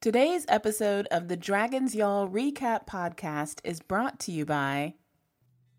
[0.00, 4.94] Today's episode of the Dragons Y'all Recap Podcast is brought to you by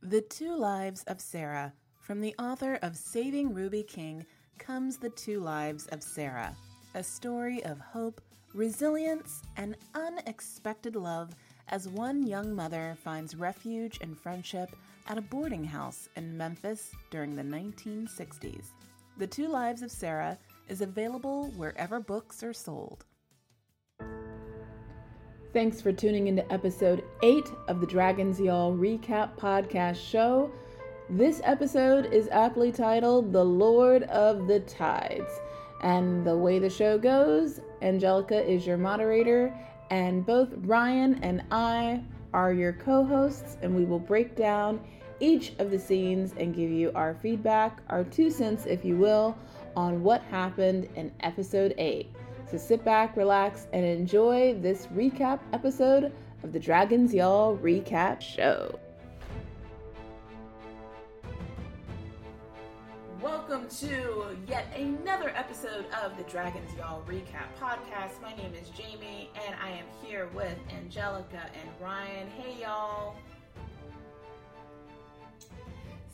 [0.01, 1.71] The Two Lives of Sarah.
[2.01, 4.25] From the author of Saving Ruby King
[4.57, 6.53] comes The Two Lives of Sarah,
[6.95, 8.19] a story of hope,
[8.53, 11.33] resilience, and unexpected love
[11.69, 14.75] as one young mother finds refuge and friendship
[15.07, 18.65] at a boarding house in Memphis during the 1960s.
[19.17, 23.05] The Two Lives of Sarah is available wherever books are sold.
[25.51, 30.51] Thanks for tuning into episode 8 of the Dragons Y'all Recap Podcast Show.
[31.09, 35.39] This episode is aptly titled The Lord of the Tides.
[35.81, 39.51] And the way the show goes, Angelica is your moderator,
[39.89, 44.79] and both Ryan and I are your co hosts, and we will break down
[45.19, 49.35] each of the scenes and give you our feedback, our two cents, if you will,
[49.75, 52.07] on what happened in episode 8.
[52.49, 58.79] So sit back, relax, and enjoy this recap episode of the Dragons Y'all Recap Show.
[63.21, 68.19] Welcome to yet another episode of the Dragons Y'all Recap Podcast.
[68.19, 72.27] My name is Jamie, and I am here with Angelica and Ryan.
[72.31, 73.15] Hey, y'all.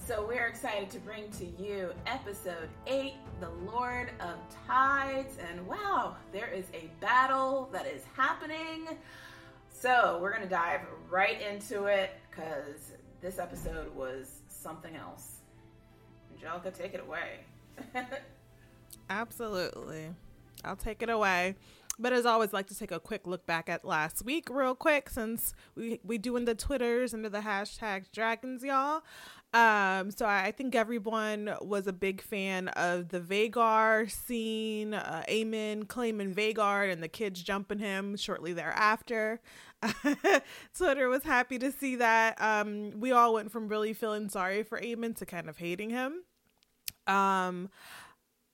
[0.07, 4.35] So, we're excited to bring to you episode 8, The Lord of
[4.67, 5.39] Tides.
[5.49, 8.87] And wow, there is a battle that is happening.
[9.71, 15.37] So, we're going to dive right into it because this episode was something else.
[16.35, 17.39] Angelica, take it away.
[19.09, 20.11] Absolutely.
[20.63, 21.55] I'll take it away.
[21.97, 25.09] But as always, like to take a quick look back at last week, real quick,
[25.09, 29.01] since we we doing the twitters under the hashtag dragons, y'all.
[29.55, 35.23] Um, so I, think everyone was a big fan of the Vhagar scene, uh,
[35.87, 39.39] claiming Vhagar and the kids jumping him shortly thereafter.
[40.77, 42.35] Twitter was happy to see that.
[42.41, 46.23] Um, we all went from really feeling sorry for Aemon to kind of hating him.
[47.07, 47.69] Um,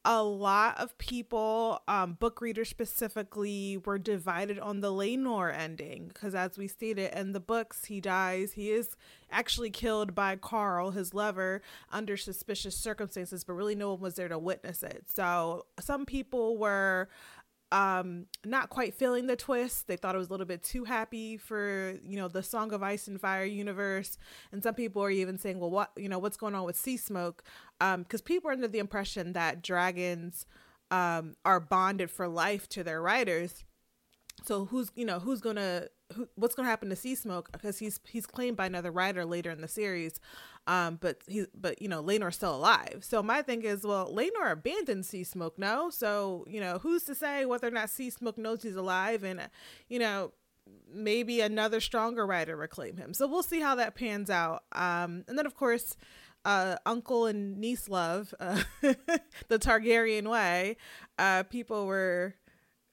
[0.04, 6.34] a lot of people, um, book readers specifically, were divided on the Laenor ending because,
[6.34, 8.54] as we stated in the books, he dies.
[8.54, 8.96] He is
[9.32, 11.62] actually killed by Qarl, his lover,
[11.92, 15.04] under suspicious circumstances, but really no one was there to witness it.
[15.08, 17.08] So, some people were
[17.72, 19.88] um not quite feeling the twist.
[19.88, 22.84] They thought it was a little bit too happy for you know the song of
[22.84, 24.18] ice and fire universe.
[24.52, 26.98] And some people are even saying well what you know what's going on with sea
[26.98, 27.44] smoke?
[27.80, 30.46] Um because people are under the impression that dragons
[30.90, 33.64] um are bonded for life to their riders
[34.44, 35.86] so who's you know who's gonna
[36.16, 39.52] who, what's gonna happen to sea smoke because he's he's claimed by another rider later
[39.52, 40.20] in the series
[40.68, 43.00] um, but he, but you know, Laenor's still alive.
[43.02, 45.90] So my thing is, well, Laenor abandoned Sea Smoke, no?
[45.90, 49.50] So you know, who's to say whether or not Sea Smoke knows he's alive, and
[49.90, 50.34] you know,
[50.94, 53.14] maybe another stronger rider reclaim him.
[53.14, 54.64] So we'll see how that pans out.
[54.72, 55.96] Um, and then of course.
[56.44, 60.76] Uh, uncle and niece love, uh, the Targaryen way.
[61.20, 62.34] Uh, people were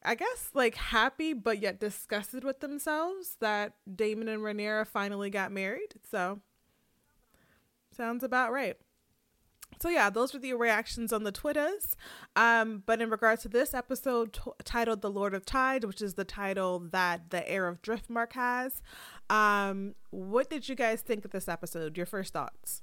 [0.02, 5.52] I guess like happy but yet disgusted with themselves that Daemon and Rhaenyra finally got
[5.52, 5.94] married.
[6.08, 6.40] So
[7.98, 8.76] Sounds about right.
[9.80, 11.96] So yeah, those were the reactions on the Twitters.
[12.36, 16.14] Um, but in regards to this episode t- titled "The Lord of Tide," which is
[16.14, 18.82] the title that the Heir of Driftmark has,
[19.28, 21.96] um, what did you guys think of this episode?
[21.96, 22.82] Your first thoughts?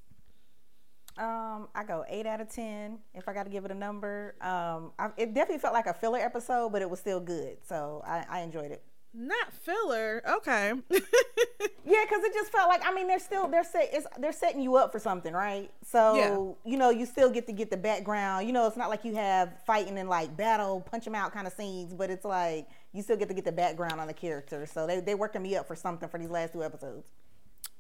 [1.18, 4.36] Um, I go eight out of ten if I got to give it a number.
[4.42, 8.03] Um, I, it definitely felt like a filler episode, but it was still good, so
[8.06, 8.84] I, I enjoyed it.
[9.18, 10.22] Not filler.
[10.30, 10.74] Okay.
[10.92, 14.59] yeah, because it just felt like I mean they're still they're set it's, they're setting
[14.62, 15.72] you up for something, right?
[15.86, 16.70] So yeah.
[16.70, 18.46] you know you still get to get the background.
[18.46, 21.47] You know it's not like you have fighting and like battle punch them out kind
[21.47, 24.66] of scenes, but it's like you still get to get the background on the character.
[24.66, 27.08] So they they working me up for something for these last two episodes.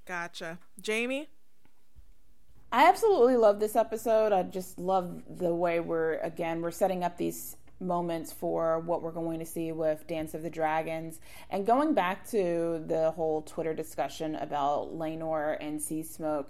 [0.05, 1.27] Gotcha, Jamie.
[2.75, 4.33] I absolutely love this episode.
[4.33, 9.13] I just love the way we're again we're setting up these moments for what we're
[9.13, 11.21] going to see with Dance of the Dragons.
[11.49, 16.49] And going back to the whole Twitter discussion about Laenor and Sea Smoke,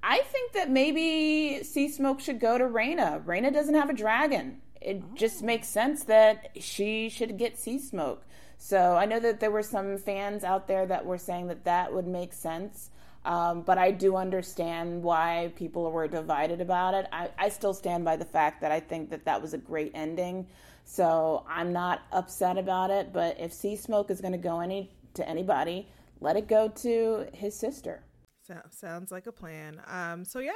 [0.00, 3.24] I think that maybe Sea Smoke should go to Rhaena.
[3.24, 4.60] Rhaena doesn't have a dragon.
[4.80, 5.16] It oh.
[5.16, 8.24] just makes sense that she should get Sea Smoke.
[8.58, 11.92] So I know that there were some fans out there that were saying that that
[11.92, 12.90] would make sense.
[13.24, 17.06] Um, but I do understand why people were divided about it.
[17.10, 19.92] I, I still stand by the fact that I think that that was a great
[19.94, 20.46] ending.
[20.84, 23.12] So I'm not upset about it.
[23.12, 25.88] But if Sea Smoke is going to go any to anybody,
[26.20, 28.02] let it go to his sister.
[28.46, 29.80] So, sounds like a plan.
[29.86, 30.52] Um, so yeah,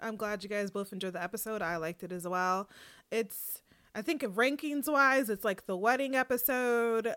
[0.00, 1.62] I'm glad you guys both enjoyed the episode.
[1.62, 2.68] I liked it as well.
[3.10, 3.62] It's
[3.94, 7.14] I think rankings wise, it's like the wedding episode,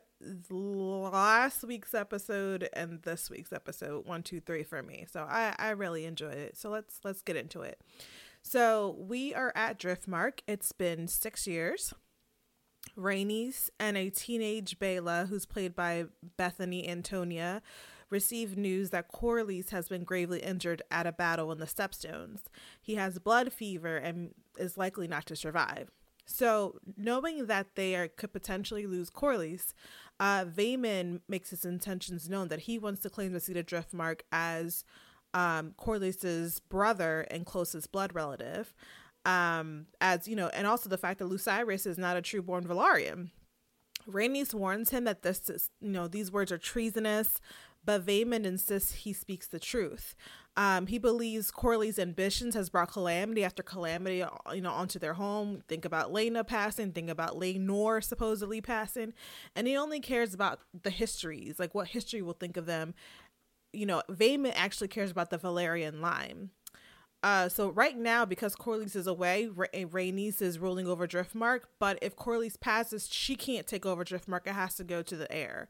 [0.49, 4.05] last week's episode, and this week's episode.
[4.05, 5.07] One, two, three for me.
[5.11, 6.55] So I I really enjoyed it.
[6.55, 7.81] So let's let's get into it.
[8.43, 10.39] So we are at Driftmark.
[10.47, 11.93] It's been six years.
[12.95, 16.05] Rhaenys and a teenage Baela, who's played by
[16.37, 17.61] Bethany Antonia,
[18.09, 22.43] receive news that Corlys has been gravely injured at a battle in the Stepstones.
[22.81, 25.89] He has blood fever and is likely not to survive.
[26.29, 29.73] So, knowing that they are, could potentially lose Corlys,
[30.19, 34.83] uh, Vaemond makes his intentions known that he wants to claim the of Driftmark as
[35.33, 38.73] um, Corlys's brother and closest blood relative.
[39.25, 43.29] Um, as you know, and also the fact that Lucerys is not a true-born Velaryon.
[44.09, 47.41] Rhaenys warns him that this is, you know, these words are treasonous,
[47.83, 50.15] but Vaemond insists he speaks the truth.
[50.57, 54.23] Um, he believes Corlys's ambitions has brought calamity after calamity,
[54.53, 55.61] you know, onto their home.
[55.67, 56.91] Think about Laena passing.
[56.91, 59.13] Think about Laenor supposedly passing,
[59.55, 62.95] and he only cares about the histories, like what history will think of them.
[63.71, 66.49] You know, Vaemond actually cares about the Velaryon line.
[67.23, 71.61] Uh, so right now, because Corlys is away, Ra- Rhaenys is ruling over Driftmark.
[71.79, 74.45] But if Corlys passes, she can't take over Driftmark.
[74.45, 75.67] It has to go to the heir.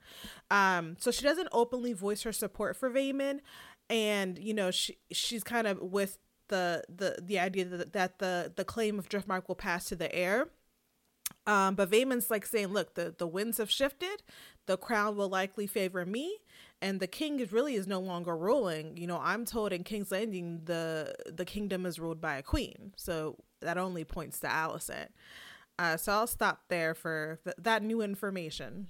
[0.52, 3.40] Um, so she doesn't openly voice her support for Vaemond,
[3.90, 6.18] and you know she she's kind of with
[6.50, 10.14] the the the idea that, that the the claim of Driftmark will pass to the
[10.14, 10.50] heir.
[11.46, 14.24] Um, but Vaemond's like saying, look, the, the winds have shifted.
[14.66, 16.40] The crown will likely favor me
[16.82, 20.12] and the king is really is no longer ruling you know i'm told in king's
[20.12, 25.08] landing the the kingdom is ruled by a queen so that only points to alicent
[25.80, 28.88] uh, so i'll stop there for th- that new information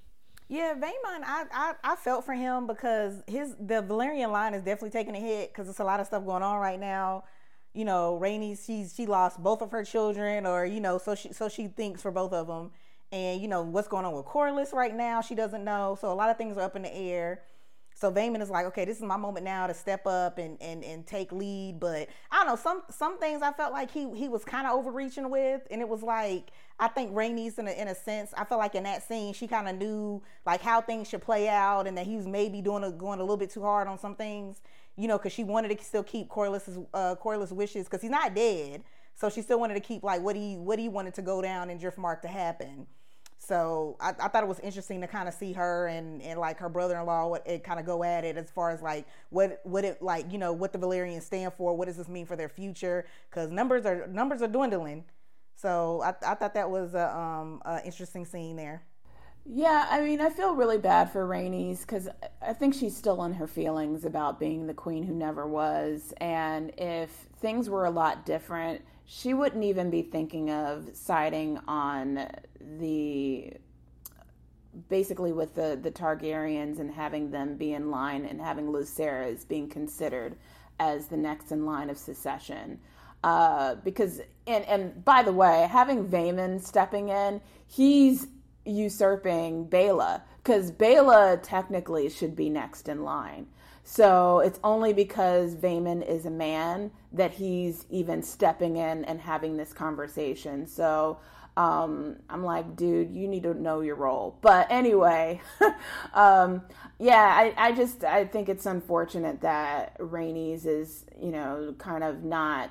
[0.50, 4.92] yeah, Vaemond, I, I I felt for him because his the Velaryon line is definitely
[4.92, 7.26] taking a hit because there's a lot of stuff going on right now.
[7.74, 11.34] You know, Rhaenys, she's she lost both of her children, or you know, so she
[11.34, 12.72] so she thinks for both of them,
[13.12, 15.98] and you know what's going on with Corlys right now, she doesn't know.
[16.00, 17.42] So a lot of things are up in the air.
[18.00, 20.84] So Vaemond is like, okay, this is my moment now to step up and and
[20.84, 21.80] and take lead.
[21.80, 24.74] But I don't know, some some things I felt like he he was kind of
[24.74, 28.44] overreaching with, and it was like I think Rhaenys in a, in a sense, I
[28.44, 31.88] felt like in that scene she kind of knew like how things should play out,
[31.88, 34.14] and that he was maybe doing a, going a little bit too hard on some
[34.14, 34.62] things,
[34.96, 38.36] you know, because she wanted to still keep Corlys's uh, Corlys wishes because he's not
[38.36, 38.84] dead,
[39.16, 41.72] so she still wanted to keep like what he what he wanted to go down
[41.72, 42.86] in Driftmark to happen.
[43.40, 46.58] So I, I, thought it was interesting to kind of see her and, and like
[46.58, 49.86] her brother-in-law what it kind of go at it as far as like what what
[49.86, 52.50] it like you know what the Velaryons stand for what does this mean for their
[52.50, 53.06] future?
[53.30, 55.06] Because numbers are numbers are dwindling.
[55.56, 58.84] So I, I thought that was a um a interesting scene there.
[59.46, 62.10] Yeah I mean I feel really bad for Rhaenys because
[62.42, 66.14] I think she's still in her feelings about being the queen who never was.
[66.18, 72.28] And if things were a lot different she wouldn't even be thinking of siding on
[72.60, 73.54] the
[74.90, 79.70] basically with the the Targaryens and having them be in line and having Lucerys being
[79.70, 80.36] considered
[80.80, 82.80] as the next in line of secession.
[83.24, 88.28] Uh, because and and by the way, having Vaemond stepping in, he's
[88.66, 93.48] usurping Baela because Baela technically should be next in line.
[93.90, 99.56] So it's only because Vaemond is a man that he's even stepping in and having
[99.56, 100.68] this conversation.
[100.68, 101.20] So
[101.56, 104.38] um, I'm like, dude, you need to know your role.
[104.42, 105.40] But anyway,
[106.14, 106.64] um,
[107.00, 112.26] yeah, I, I just I think it's unfortunate that Rhaenys is you know kind of
[112.26, 112.70] not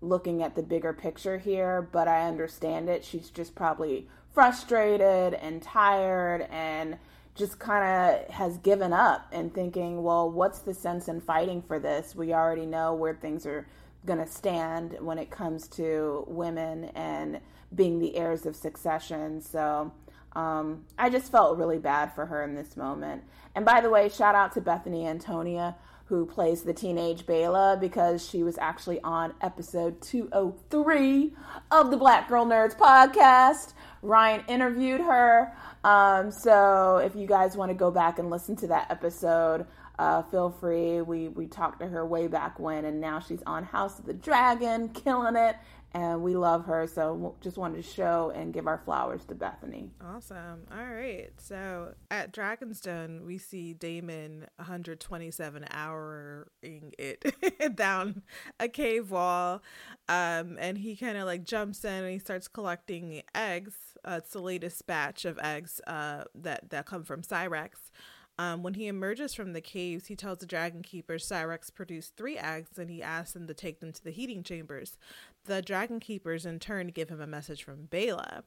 [0.00, 1.82] looking at the bigger picture here.
[1.82, 3.04] But I understand it.
[3.04, 6.96] She's just probably frustrated and tired and
[7.34, 11.78] just kind of has given up and thinking, well, what's the sense in fighting for
[11.78, 12.14] this?
[12.14, 13.66] We already know where things are
[14.06, 17.40] going to stand when it comes to women and
[17.74, 19.40] being the heirs of succession.
[19.40, 19.92] So
[20.34, 23.24] um, I just felt really bad for her in this moment.
[23.54, 25.76] And by the way, shout out to Bethany Antonia,
[26.06, 31.34] who plays the teenage Baela, because she was actually on episode 203
[31.70, 33.72] of the Black Girl Nerds podcast.
[34.04, 35.52] Ryan interviewed her.
[35.82, 39.66] Um, so if you guys want to go back and listen to that episode,
[39.98, 41.00] uh, feel free.
[41.00, 44.14] We we talked to her way back when, and now she's on House of the
[44.14, 45.56] Dragon, killing it,
[45.92, 46.86] and we love her.
[46.88, 49.90] So just wanted to show and give our flowers to Bethany.
[50.04, 50.66] Awesome.
[50.72, 51.30] All right.
[51.38, 57.24] So at Dragonstone, we see Daemon 127 houring it
[57.76, 58.22] down
[58.58, 59.62] a cave wall,
[60.08, 63.93] um, and he kind of like jumps in and he starts collecting eggs.
[64.04, 67.90] Uh, it's the latest batch of eggs uh, that that come from Syrax.
[68.36, 72.36] Um, when he emerges from the caves, he tells the dragon keepers Syrax produced three
[72.36, 74.98] eggs and he asks them to take them to the heating chambers.
[75.44, 78.42] The dragon keepers, in turn, give him a message from Baela.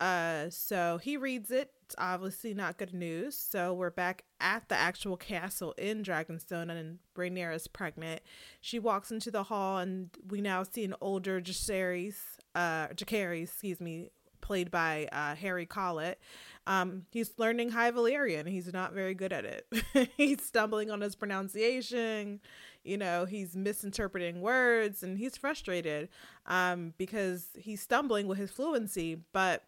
[0.00, 1.72] Uh, so he reads it.
[1.84, 3.36] It's obviously not good news.
[3.36, 8.22] So we're back at the actual castle in Dragonstone, and Rhaenyra is pregnant.
[8.60, 12.16] She walks into the hall, and we now see an older Jacaerys,
[12.54, 14.10] uh, Jacaerys, excuse me,
[14.48, 16.18] played by uh, Harry Collett.
[16.66, 18.48] Um, he's learning High Valyrian.
[18.48, 19.66] He's not very good at it.
[20.16, 22.40] he's stumbling on his pronunciation.
[22.82, 26.08] You know, he's misinterpreting words, and he's frustrated
[26.46, 29.18] um, because he's stumbling with his fluency.
[29.34, 29.64] But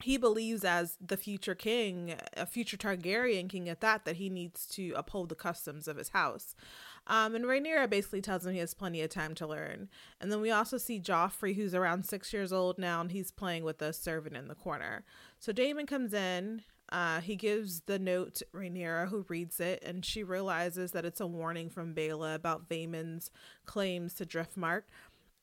[0.00, 4.66] he believes as the future king, a future Targaryen king at that, that he needs
[4.68, 6.54] to uphold the customs of his house.
[7.06, 9.88] Um, and Rhaenyra basically tells him he has plenty of time to learn.
[10.20, 13.64] And then we also see Joffrey, who's around six years old now, and he's playing
[13.64, 15.04] with a servant in the corner.
[15.38, 16.62] So Daemon comes in.
[16.90, 21.20] Uh, he gives the note to Rhaenyra, who reads it, and she realizes that it's
[21.20, 23.30] a warning from Baela about Vaemond's
[23.64, 24.82] claims to Driftmark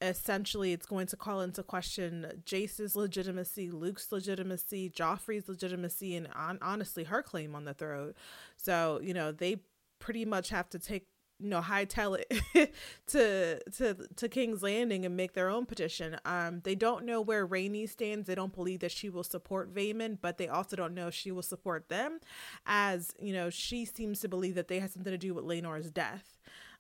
[0.02, 6.60] essentially it's going to call into question Jace's legitimacy, Luke's legitimacy, Joffrey's legitimacy, and on,
[6.62, 8.14] honestly her claim on the throne.
[8.58, 9.62] So you know they
[10.00, 11.08] pretty much have to take
[11.44, 12.74] you know hightail it
[13.08, 16.18] to to to King's Landing and make their own petition.
[16.24, 18.28] Um, they don't know where Rhaenys stands.
[18.28, 21.32] They don't believe that she will support Vaemond, but they also don't know if she
[21.32, 22.20] will support them,
[22.66, 25.92] as you know she seems to believe that they had something to do with Laenor's
[25.92, 26.38] death.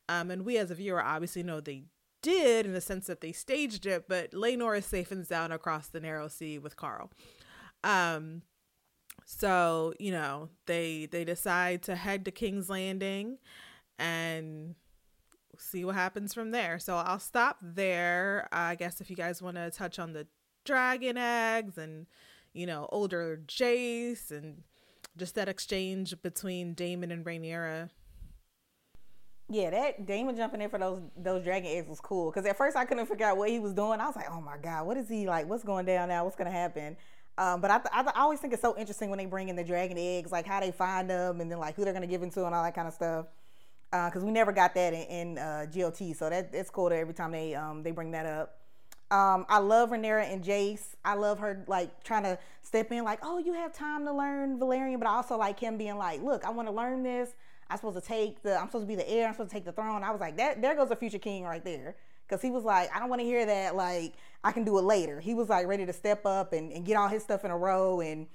[0.07, 1.83] Um, and we as a viewer obviously know they
[2.21, 5.87] did in the sense that they staged it, but Laenor is safe and sound across
[5.87, 7.09] the narrow sea with Qarl.
[7.83, 8.43] Um,
[9.25, 13.37] so you know they they decide to head to King's Landing
[13.99, 14.75] and
[15.57, 16.79] see what happens from there.
[16.79, 18.47] So I'll stop there.
[18.51, 20.27] I guess if you guys want to touch on the
[20.65, 22.07] dragon eggs and
[22.53, 24.63] you know older Jace and
[25.17, 27.89] just that exchange between Daemon and Rhaenyra
[29.49, 32.31] yeah, that Daemon jumping in for those those dragon eggs was cool.
[32.31, 33.99] Cause at first I couldn't figure out what he was doing.
[33.99, 35.47] I was like, oh my god, what is he like?
[35.47, 36.23] What's going down now?
[36.23, 36.95] What's gonna happen?
[37.37, 39.49] Um, but I, th- I, th- I, always think it's so interesting when they bring
[39.49, 42.07] in the dragon eggs, like how they find them, and then like who they're gonna
[42.07, 43.25] give them to, and all that kind of stuff.
[43.93, 46.97] Because uh, we never got that in, in uh, GOT, so that it's cool that
[46.97, 48.57] every time they um, they bring that up.
[49.11, 50.95] Um, I love Rhaenyra and Jace.
[51.05, 54.57] I love her like trying to step in, like, oh, you have time to learn
[54.57, 57.35] Valyrian, but I also like him being like, look, I want to learn this.
[57.69, 59.65] I'm supposed to take the, I'm supposed to be the heir, I'm supposed to take
[59.65, 60.03] the throne.
[60.03, 61.95] I was like, that, there goes a future king right there.
[62.27, 63.75] Cause he was like, I don't want to hear that.
[63.75, 65.19] Like, I can do it later.
[65.19, 67.57] He was like ready to step up and, and get all his stuff in a
[67.57, 68.01] row.
[68.01, 68.25] And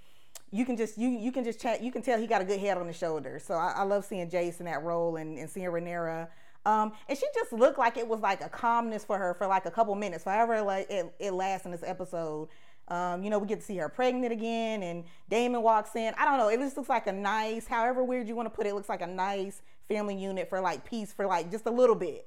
[0.51, 1.83] you can just, you, you can just chat.
[1.83, 3.45] You can tell he got a good head on his shoulders.
[3.45, 6.29] So I, I love seeing Jace in that role and, and seeing Rhaenyra.
[6.67, 9.65] Um, and she just looked like it was like a calmness for her for like
[9.65, 12.49] a couple minutes, however like it, it lasts in this episode.
[12.89, 16.15] Um, you know, we get to see her pregnant again, and Daemon walks in.
[16.19, 16.49] I don't know.
[16.49, 18.89] It just looks like a nice, however weird you want to put it, it looks
[18.89, 22.27] like a nice family unit for like peace for like just a little bit.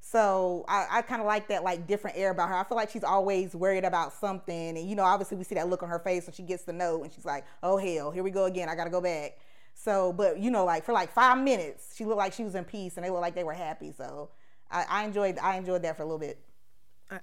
[0.00, 2.54] So I, I kind of like that like different air about her.
[2.54, 5.68] I feel like she's always worried about something, and you know, obviously we see that
[5.68, 8.22] look on her face when she gets the note, and she's like, "Oh hell, here
[8.22, 8.68] we go again.
[8.68, 9.38] I gotta go back."
[9.74, 12.64] So, but you know, like for like five minutes, she looked like she was in
[12.64, 13.92] peace, and they looked like they were happy.
[13.92, 14.30] So
[14.70, 16.38] I, I enjoyed I enjoyed that for a little bit.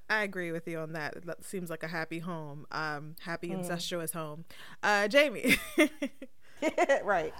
[0.09, 1.25] I, agree with you on that.
[1.25, 3.59] That seems like a happy home, um, happy mm.
[3.59, 4.43] incestuous home.
[4.83, 5.55] Uh, Jamie,
[7.03, 7.33] right.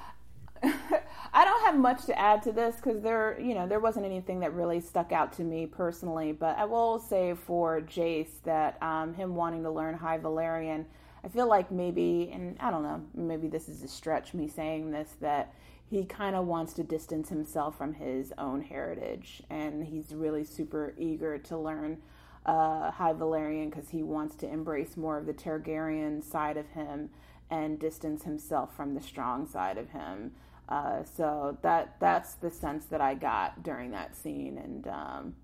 [0.64, 4.40] I don't have much to add to this because there, you know, there wasn't anything
[4.40, 6.32] that really stuck out to me personally.
[6.32, 10.86] But I will say for Jace that um, him wanting to learn High Valyrian,
[11.24, 14.92] I feel like maybe, and I don't know, maybe this is a stretch me saying
[14.92, 15.54] this that
[15.90, 20.94] he kind of wants to distance himself from his own heritage, and he's really super
[20.98, 21.98] eager to learn
[22.46, 27.10] uh, High Valyrian because he wants to embrace more of the Targaryen side of him
[27.50, 30.32] and distance himself from the strong side of him.
[30.70, 35.36] Uh, so that that's the sense that I got during that scene, and um,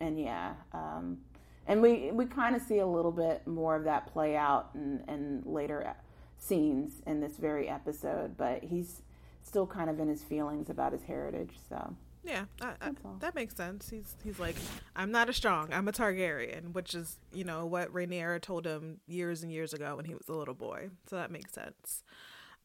[0.00, 1.18] and yeah, um,
[1.66, 5.04] and we we kind of see a little bit more of that play out in,
[5.08, 5.94] in later
[6.38, 9.02] scenes in this very episode, but he's
[9.44, 11.54] still kind of in his feelings about his heritage.
[11.68, 13.90] So yeah, I, I, that makes sense.
[13.90, 14.56] He's he's like,
[14.94, 15.72] I'm not a strong.
[15.72, 19.96] I'm a Targaryen, which is you know what Rhaenyra told him years and years ago
[19.96, 20.90] when he was a little boy.
[21.08, 22.02] So that makes sense.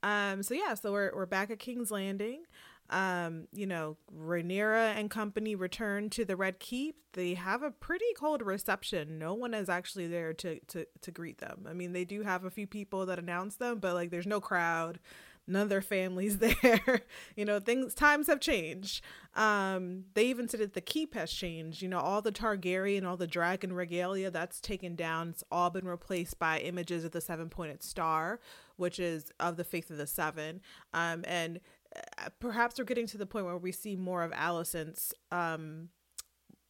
[0.03, 0.43] Um.
[0.43, 0.73] So yeah.
[0.73, 2.43] So we're we're back at King's Landing.
[2.89, 3.47] Um.
[3.51, 6.95] You know, Rhaenyra and company return to the Red Keep.
[7.13, 9.17] They have a pretty cold reception.
[9.17, 11.65] No one is actually there to to to greet them.
[11.67, 14.39] I mean, they do have a few people that announce them, but like, there's no
[14.39, 14.99] crowd
[15.47, 17.01] none of their families there.
[17.35, 19.03] you know, things times have changed.
[19.35, 21.81] Um, they even said that the keep has changed.
[21.81, 25.29] You know, all the Targaryen, all the dragon regalia that's taken down.
[25.29, 28.39] It's all been replaced by images of the seven pointed star,
[28.77, 30.61] which is of the faith of the seven.
[30.93, 31.59] Um, and
[31.95, 35.89] uh, perhaps we're getting to the point where we see more of Alicent's um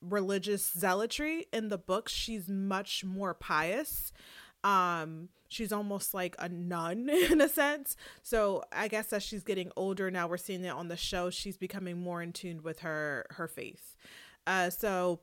[0.02, 2.12] religious zealotry in the books.
[2.14, 4.12] She's much more pious
[4.64, 7.96] Um, she's almost like a nun in a sense.
[8.24, 11.30] So I guess as she's getting older now, we're seeing it on the show.
[11.30, 13.96] She's becoming more in tune with her her faith.
[14.48, 15.22] Uh, so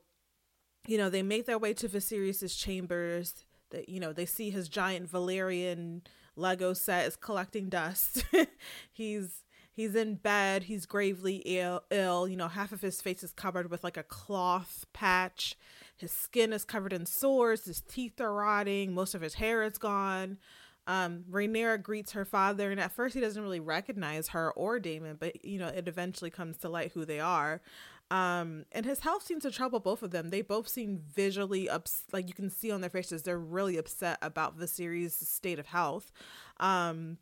[0.87, 3.45] you know they make their way to Viserys's chambers.
[3.71, 6.01] That you know they see his giant Valyrian
[6.35, 8.25] Lego set is collecting dust.
[8.91, 10.63] he's he's in bed.
[10.63, 12.27] He's gravely Ill, Ill.
[12.27, 15.55] You know, half of his face is covered with like a cloth patch.
[15.97, 17.65] His skin is covered in sores.
[17.65, 18.93] His teeth are rotting.
[18.93, 20.37] Most of his hair is gone.
[20.87, 25.17] Um, Rhaenyra greets her father, and at first he doesn't really recognize her or Daemon,
[25.19, 27.61] but you know it eventually comes to light who they are.
[28.11, 30.29] Um, and his health seems to trouble both of them.
[30.29, 34.19] They both seem visually ups like you can see on their faces they're really upset
[34.21, 36.11] about Viserys' state of health.
[36.59, 37.17] Um,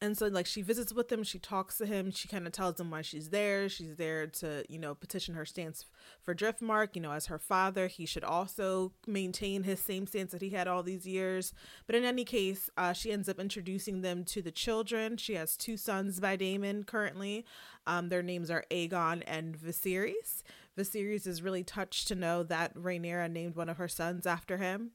[0.00, 2.78] and so like she visits with him she talks to him she kind of tells
[2.78, 5.86] him why she's there she's there to you know petition her stance
[6.22, 10.42] for driftmark you know as her father he should also maintain his same stance that
[10.42, 11.52] he had all these years.
[11.86, 15.16] But in any case uh, she ends up introducing them to the children.
[15.16, 17.44] She has two sons by daemon currently.
[17.86, 20.42] Um, their names are aegon and viserys.
[20.78, 24.92] Viserys is really touched to know that Rhaenyra named one of her sons after him.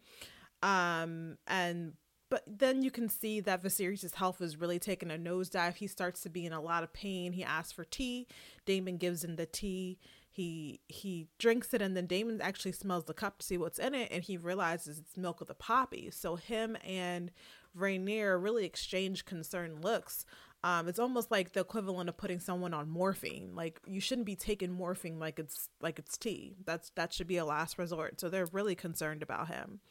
[0.61, 1.93] Um, and
[2.33, 5.75] but then you can see that Viserys' health is really taking a nosedive.
[5.75, 7.31] He starts to be in a lot of pain.
[7.31, 8.25] He asks for tea.
[8.65, 9.99] Daemon gives him the tea.
[10.31, 13.93] He he drinks it, and then Daemon actually smells the cup to see what's in
[13.93, 16.09] it, and he realizes it's milk of the poppy.
[16.09, 17.29] So him and
[17.77, 20.25] Rhaenyra really exchange concerned looks.
[20.63, 23.51] Um, it's almost like the equivalent of putting someone on morphine.
[23.53, 26.55] Like you shouldn't be taking morphine like it's like it's tea.
[26.65, 28.19] That's that should be a last resort.
[28.19, 29.81] So they're really concerned about him.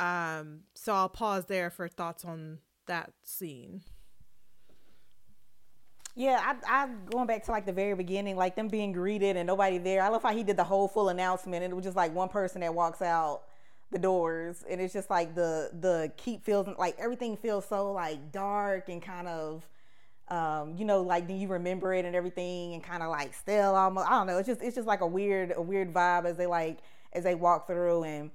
[0.00, 3.82] Um, so I'll pause there for thoughts on that scene.
[6.16, 9.46] Yeah, I, I going back to like the very beginning, like them being greeted and
[9.46, 10.02] nobody there.
[10.02, 12.28] I love how he did the whole full announcement, and it was just like one
[12.28, 13.42] person that walks out
[13.90, 18.30] the doors, and it's just like the the keep feels like everything feels so like
[18.30, 19.68] dark and kind of,
[20.28, 23.74] um, you know, like do you remember it and everything, and kind of like still
[23.74, 24.06] almost.
[24.08, 24.38] I don't know.
[24.38, 26.78] It's just it's just like a weird a weird vibe as they like
[27.12, 28.30] as they walk through and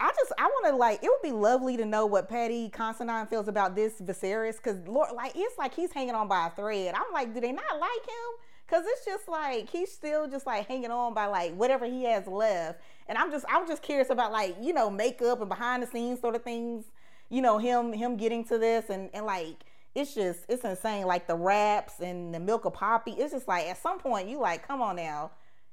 [0.00, 3.26] I just I want to like it would be lovely to know what Paddy Considine
[3.26, 6.94] feels about this Viserys because Lord like it's like he's hanging on by a thread.
[6.94, 8.34] I'm like, do they not like him?
[8.66, 12.26] Cause it's just like he's still just like hanging on by like whatever he has
[12.26, 12.80] left.
[13.06, 16.20] And I'm just I'm just curious about like you know makeup and behind the scenes
[16.20, 16.86] sort of things.
[17.28, 21.06] You know him him getting to this and and like it's just it's insane.
[21.06, 23.12] Like the raps and the milk of poppy.
[23.12, 25.30] It's just like at some point you like come on now.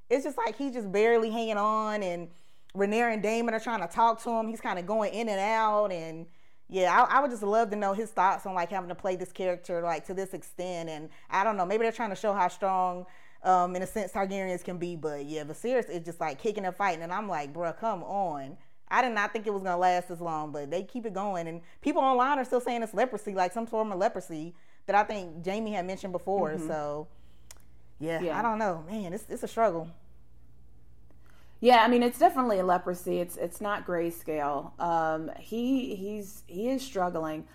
[0.09, 2.27] It's just like he's just barely hanging on and
[2.75, 4.47] Rhaenyra and Daemon are trying to talk to him.
[4.47, 6.25] He's kind of going in and out, and
[6.69, 9.17] yeah, I, I, would just love to know his thoughts on like having to play
[9.17, 10.89] this character like to this extent.
[10.89, 13.05] And I don't know, maybe they're trying to show how strong,
[13.43, 14.95] um, in a sense, Targaryens can be.
[14.95, 18.57] But yeah, Viserys is just like kicking and fighting, and I'm like, bro, come on.
[18.89, 21.47] I did not think it was gonna last this long, but they keep it going,
[21.47, 24.53] and people online are still saying it's leprosy, like some form of leprosy
[24.85, 26.51] that I think Jamie had mentioned before.
[26.51, 26.67] Mm-hmm.
[26.67, 27.07] So
[27.99, 29.89] yeah, yeah, I don't know, man, it's it's a struggle.
[31.61, 33.19] Yeah, I mean it's definitely a leprosy.
[33.19, 34.77] It's it's not grayscale.
[34.79, 37.45] Um, he he's he is struggling.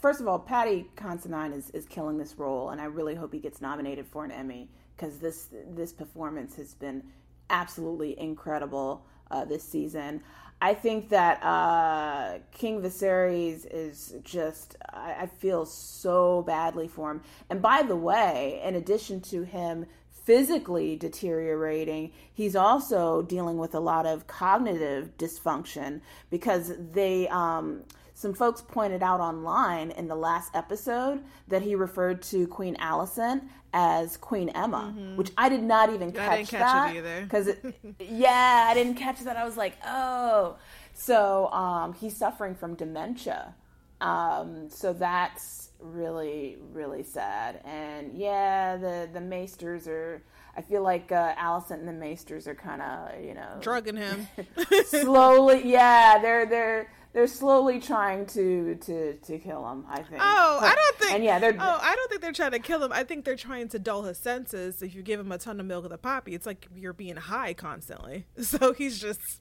[0.00, 3.38] First of all, Paddy Considine is is killing this role, and I really hope he
[3.38, 7.04] gets nominated for an Emmy because this this performance has been
[7.50, 10.22] absolutely incredible uh, this season.
[10.60, 17.22] I think that uh, King Viserys is just, I, I feel so badly for him.
[17.50, 19.86] And by the way, in addition to him
[20.24, 27.82] physically deteriorating, he's also dealing with a lot of cognitive dysfunction because they, um,
[28.14, 33.42] some folks pointed out online in the last episode that he referred to Queen Alicent
[33.72, 35.16] as Queen Emma, mm-hmm.
[35.16, 37.22] which I did not even catch, I didn't catch that either.
[37.22, 37.48] Because
[37.98, 39.36] yeah, I didn't catch that.
[39.36, 40.56] I was like, oh,
[40.94, 43.54] so um, he's suffering from dementia.
[44.00, 47.60] Um, so that's really really sad.
[47.64, 50.22] And yeah the the maesters are
[50.56, 54.28] i feel like uh alicent and the maesters are kind of you know drugging him.
[54.86, 60.20] slowly yeah they're they're they're slowly trying to to to kill him i think.
[60.20, 62.82] Oh i don't think and yeah they're oh i don't think they're trying to kill
[62.84, 62.92] him.
[62.92, 64.82] I think they're trying to dull his senses.
[64.82, 67.16] If you give him a ton of milk of the poppy it's like you're being
[67.16, 68.26] high constantly.
[68.42, 69.40] So he's just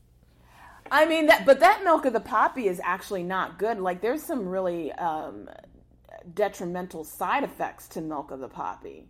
[0.89, 3.79] I mean that, but that milk of the poppy is actually not good.
[3.79, 5.49] Like, there's some really um,
[6.33, 9.07] detrimental side effects to milk of the poppy.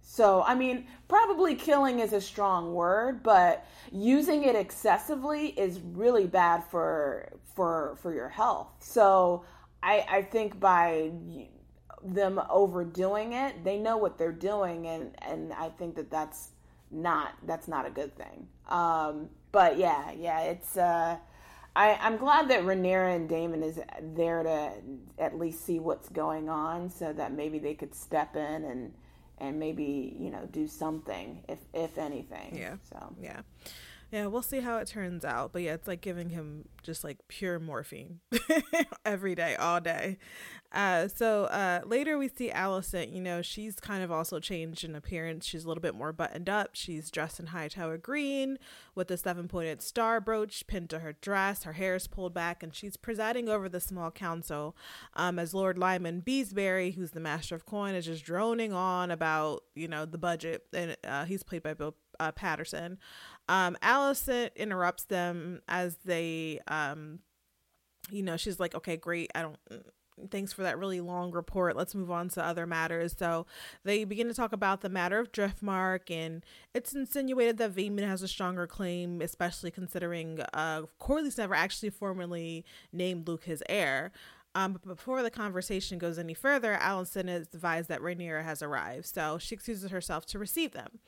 [0.00, 6.26] So, I mean, probably killing is a strong word, but using it excessively is really
[6.26, 8.68] bad for for for your health.
[8.80, 9.44] So,
[9.82, 11.10] I I think by
[12.02, 16.52] them overdoing it, they know what they're doing, and and I think that that's
[16.90, 18.48] not that's not a good thing.
[18.68, 21.18] Um, but yeah, yeah, it's uh,
[21.78, 24.72] I, I'm glad that Rhaenyra and Daemon is there to
[25.16, 28.92] at least see what's going on, so that maybe they could step in and
[29.38, 32.58] and maybe you know do something if if anything.
[32.58, 32.74] Yeah.
[32.90, 33.42] So yeah.
[34.10, 35.52] Yeah, we'll see how it turns out.
[35.52, 38.20] But yeah, it's like giving him just like pure morphine
[39.04, 40.16] every day, all day.
[40.72, 43.12] Uh, so uh, later we see Alicent.
[43.14, 45.46] you know, she's kind of also changed in appearance.
[45.46, 46.70] She's a little bit more buttoned up.
[46.72, 48.58] She's dressed in Hightower green
[48.94, 51.64] with a seven pointed star brooch pinned to her dress.
[51.64, 54.74] Her hair is pulled back, and she's presiding over the small council
[55.14, 59.64] um, as Lord Lyman Beesbury, who's the master of coin, is just droning on about,
[59.74, 60.64] you know, the budget.
[60.72, 62.98] And uh, he's played by Bill uh, Paterson.
[63.48, 67.20] Um, Alicent interrupts them as they, um,
[68.10, 69.30] you know, she's like, okay, great.
[69.34, 69.56] I don't,
[70.30, 71.76] thanks for that really long report.
[71.76, 73.14] Let's move on to other matters.
[73.16, 73.46] So
[73.84, 78.22] they begin to talk about the matter of Driftmark, and it's insinuated that Vaemond has
[78.22, 84.12] a stronger claim, especially considering uh, Corlys never actually formally named Luke his heir.
[84.54, 89.06] Um, but before the conversation goes any further, Alicent is advised that Rhaenyra has arrived,
[89.06, 90.98] so she excuses herself to receive them.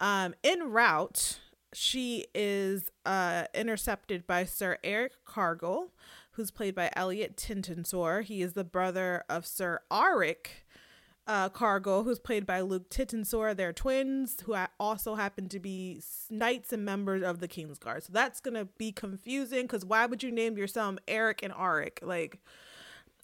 [0.00, 1.40] Um, en route,
[1.72, 5.92] she is uh, intercepted by Sir Eric Cargyll,
[6.32, 8.22] who's played by Elliott Tittensor.
[8.22, 10.48] He is the brother of Sir Arryk
[11.26, 13.56] uh, Cargyll, who's played by Luke Tittensor.
[13.56, 16.00] They're twins who also happen to be
[16.30, 18.04] knights and members of the Kingsguard.
[18.04, 21.52] So that's going to be confusing because why would you name your son Eric and
[21.52, 21.98] Arryk?
[22.02, 22.38] Like,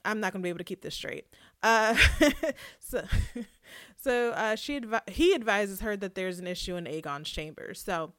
[0.04, 1.26] I'm not going to be able to keep this straight.
[1.62, 1.96] Uh,
[2.80, 3.04] so,
[3.96, 7.80] so uh, she advi- he advises her that there's an issue in Aegon's chambers.
[7.80, 8.12] So,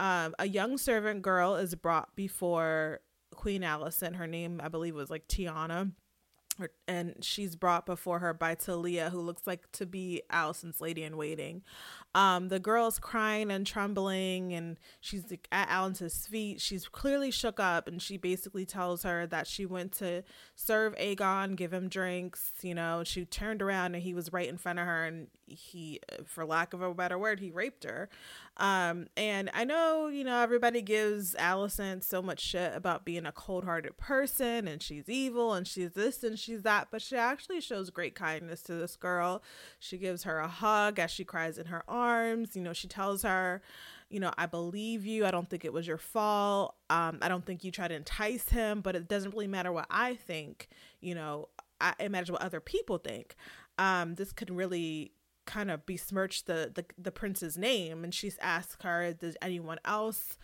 [0.00, 3.00] um, a young servant girl is brought before
[3.34, 4.16] Queen Alicent.
[4.16, 5.92] Her name, I believe, was like Tiana
[6.86, 11.16] and she's brought before her by Talia, who looks like to be Alicent's lady in
[11.16, 11.62] waiting.
[12.14, 16.60] Um, the girl's crying and trembling, and she's at Alicent's feet.
[16.60, 20.22] She's clearly shook up, and she basically tells her that she went to
[20.54, 22.52] serve Aegon, give him drinks.
[22.62, 26.00] You know, she turned around and he was right in front of her, and he,
[26.24, 28.08] for lack of a better word, he raped her.
[28.56, 33.32] Um, and I know, you know, everybody gives Alicent so much shit about being a
[33.32, 37.60] cold hearted person, and she's evil, and she's this and she's that, but she actually
[37.60, 39.42] shows great kindness to this girl.
[39.80, 42.03] She gives her a hug as she cries in her arms.
[42.54, 43.62] You know, she tells her,
[44.08, 45.26] you know, I believe you.
[45.26, 46.76] I don't think it was your fault.
[46.90, 49.86] Um, I don't think you tried to entice him, but it doesn't really matter what
[49.90, 50.68] I think.
[51.00, 51.48] You know,
[51.80, 53.34] I imagine what other people think.
[53.78, 55.12] Um, this could really
[55.46, 60.38] kind of besmirch the, the the prince's name and she's asked her does anyone else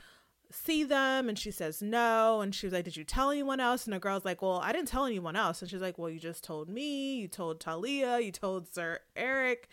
[0.53, 3.85] see them and she says no and she was like did you tell anyone else
[3.85, 6.19] and the girl's like well i didn't tell anyone else and she's like well you
[6.19, 9.69] just told me you told talia you told sir eric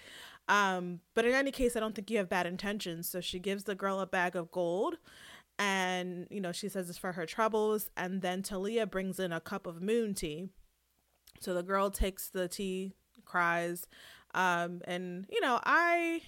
[0.49, 3.65] um but in any case i don't think you have bad intentions so she gives
[3.65, 4.95] the girl a bag of gold
[5.59, 9.41] and you know she says it's for her troubles and then talia brings in a
[9.41, 10.49] cup of moon tea
[11.39, 12.93] so the girl takes the tea
[13.25, 13.87] cries
[14.33, 16.21] um and you know i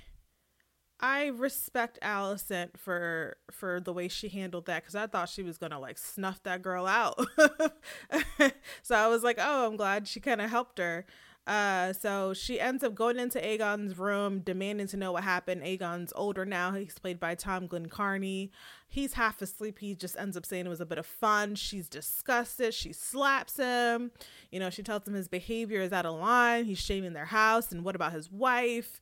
[1.01, 5.57] I respect Alicent for for the way she handled that because I thought she was
[5.57, 7.25] gonna like snuff that girl out.
[8.81, 11.05] so I was like, oh, I'm glad she kind of helped her.
[11.49, 15.63] Uh, so she ends up going into Aegon's room, demanding to know what happened.
[15.63, 18.51] Aegon's older now; he's played by Tom Glynn-Carney.
[18.87, 19.79] He's half asleep.
[19.79, 21.55] He just ends up saying it was a bit of fun.
[21.55, 22.75] She's disgusted.
[22.75, 24.11] She slaps him.
[24.51, 26.65] You know, she tells him his behavior is out of line.
[26.65, 29.01] He's shaming their house, and what about his wife?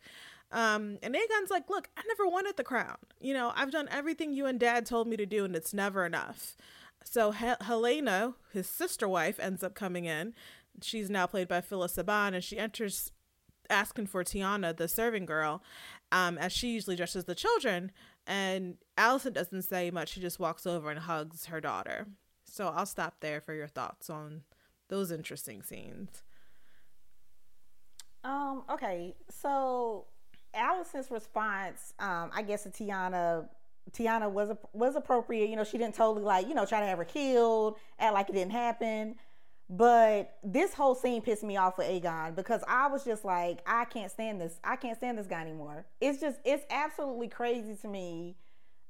[0.49, 2.95] Um, and Aegon's like, look, I never wanted the crown.
[3.19, 6.05] You know, I've done everything you and dad told me to do, and it's never
[6.05, 6.55] enough.
[7.03, 10.33] So H- Helaena, his sister wife, ends up coming in.
[10.81, 13.11] She's now played by Phyllis Saban, and she enters
[13.69, 15.61] asking for Tiana, the serving girl,
[16.11, 17.91] um, as she usually dresses the children.
[18.25, 20.09] And Alicent doesn't say much.
[20.09, 22.07] She just walks over and hugs her daughter.
[22.45, 24.41] So I'll stop there for your thoughts on
[24.89, 26.23] those interesting scenes.
[28.23, 29.15] Um, okay.
[29.29, 30.05] So
[30.53, 33.47] Alicent's response, um, I guess to Tiana,
[33.91, 35.49] Tiana was was appropriate.
[35.49, 38.29] You know, she didn't totally like you know try to have her killed, act like
[38.29, 39.15] it didn't happen.
[39.69, 43.85] But this whole scene pissed me off with Aegon because I was just like, I
[43.85, 44.59] can't stand this.
[44.63, 45.85] I can't stand this guy anymore.
[45.99, 48.37] It's just, it's absolutely crazy to me.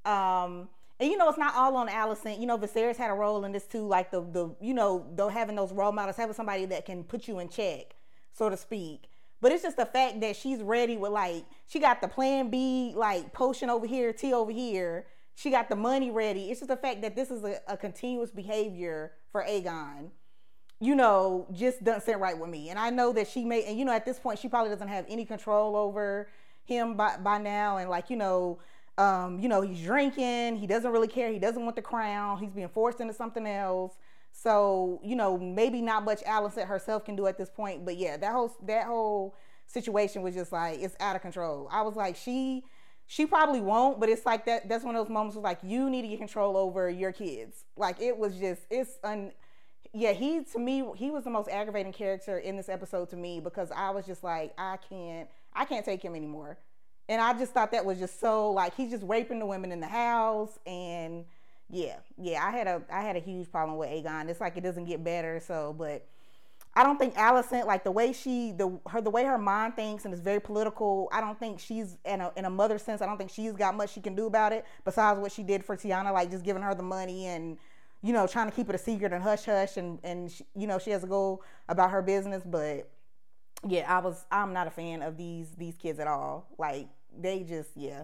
[0.05, 2.39] Um, and you know, it's not all on Alicent.
[2.39, 5.29] You know, Viserys had a role in this too, like the the you know, though
[5.29, 7.95] having those role models, having somebody that can put you in check,
[8.33, 9.05] so to speak.
[9.39, 12.93] But it's just the fact that she's ready with like she got the plan B
[12.95, 15.05] like potion over here, tea over here.
[15.35, 16.49] She got the money ready.
[16.49, 20.09] It's just the fact that this is a, a continuous behavior for Aegon.
[20.79, 22.69] You know, just doesn't sit right with me.
[22.69, 24.87] And I know that she may and you know at this point she probably doesn't
[24.87, 26.29] have any control over
[26.65, 27.77] him by by now.
[27.77, 28.59] And like, you know,
[28.99, 30.57] Um, you know, he's drinking.
[30.57, 31.31] He doesn't really care.
[31.31, 32.39] He doesn't want the crown.
[32.39, 33.93] He's being forced into something else.
[34.31, 37.85] So, you know, maybe not much Alicent herself can do at this point.
[37.85, 39.35] But yeah, that whole that whole
[39.67, 41.67] situation was just like it's out of control.
[41.71, 42.63] I was like, she
[43.05, 45.89] she probably won't, but it's like that that's one of those moments where like you
[45.89, 47.65] need to get control over your kids.
[47.75, 49.31] Like it was just it's un
[49.93, 53.39] yeah, he to me he was the most aggravating character in this episode to me
[53.39, 56.57] because I was just like I can't I can't take him anymore.
[57.09, 59.79] And I just thought that was just so like he's just raping the women in
[59.79, 61.25] the house and
[61.69, 64.29] yeah, yeah, I had a I had a huge problem with Aegon.
[64.29, 66.05] It's like it doesn't get better, so but
[66.73, 70.05] I don't think Alicent like the way she the her the way her mind thinks
[70.05, 71.09] and is very political.
[71.11, 73.01] I don't think she's in a in a mother sense.
[73.01, 75.65] I don't think she's got much she can do about it besides what she did
[75.65, 77.57] for Tyanna, like just giving her the money and
[78.01, 80.67] you know trying to keep it a secret and hush hush and and she, you
[80.67, 82.43] know she has to go about her business.
[82.45, 82.89] But
[83.67, 86.47] yeah, I was I'm not a fan of these these kids at all.
[86.57, 88.03] Like they just yeah.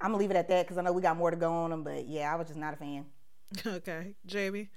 [0.00, 1.70] I'm gonna leave it at that because I know we got more to go on
[1.70, 1.82] them.
[1.82, 3.06] But yeah, I was just not a fan.
[3.66, 4.68] Okay, Jamie.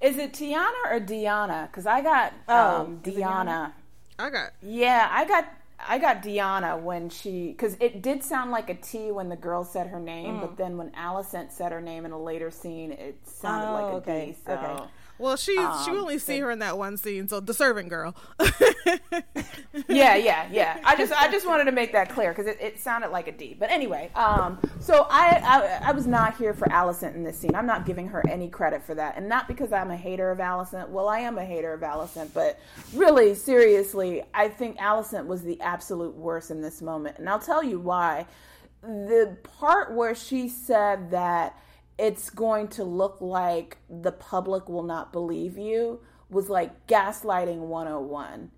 [0.00, 1.68] Is it Tiana or Diana?
[1.70, 3.72] Because I got oh, um, Diana.
[4.18, 4.50] I got.
[4.60, 5.46] Yeah, I got.
[5.86, 9.64] I got Diana when she because it did sound like a T when the girl
[9.64, 10.40] said her name, mm.
[10.40, 13.92] but then when Alicent said her name in a later scene, it sounded oh, like
[13.92, 14.26] a okay.
[14.26, 14.36] D.
[14.46, 14.84] So okay.
[15.22, 18.16] Well, she um, she only see her in that one scene, so the servant girl.
[19.88, 20.80] yeah, yeah, yeah.
[20.82, 23.32] I just I just wanted to make that clear because it, it sounded like a
[23.32, 23.56] D.
[23.56, 27.54] But anyway, um, so I, I I was not here for Alicent in this scene.
[27.54, 30.38] I'm not giving her any credit for that, and not because I'm a hater of
[30.38, 30.88] Alicent.
[30.88, 32.58] Well, I am a hater of Alicent, but
[32.92, 37.62] really, seriously, I think Alicent was the absolute worst in this moment, and I'll tell
[37.62, 38.26] you why.
[38.82, 41.56] The part where she said that
[42.02, 48.50] it's going to look like the public will not believe you was like gaslighting 101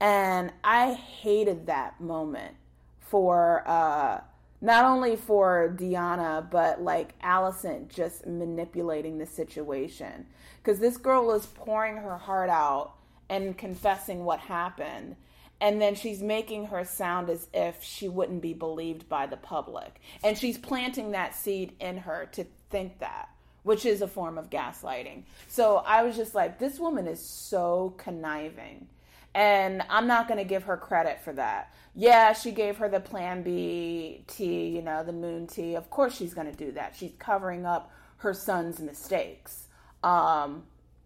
[0.00, 2.56] and i hated that moment
[2.98, 4.20] for uh
[4.60, 10.26] not only for Diana, but like Alicent just manipulating the situation.
[10.56, 12.94] Because this girl is pouring her heart out
[13.28, 15.14] and confessing what happened.
[15.60, 20.00] And then she's making her sound as if she wouldn't be believed by the public.
[20.22, 23.28] And she's planting that seed in her to think that,
[23.62, 25.24] which is a form of gaslighting.
[25.48, 28.88] So I was just like, this woman is so conniving.
[29.34, 31.74] And I'm not going to give her credit for that.
[31.94, 35.74] Yeah, she gave her the plan B tea, you know, the moon tea.
[35.74, 36.96] Of course she's going to do that.
[36.96, 39.68] She's covering up her son's mistakes.
[40.02, 40.64] Um,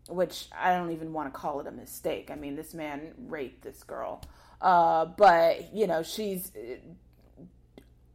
[0.08, 2.30] which I don't even want to call it a mistake.
[2.30, 4.22] I mean, this man raped this girl.
[4.60, 6.76] Uh, but, you know, she's uh,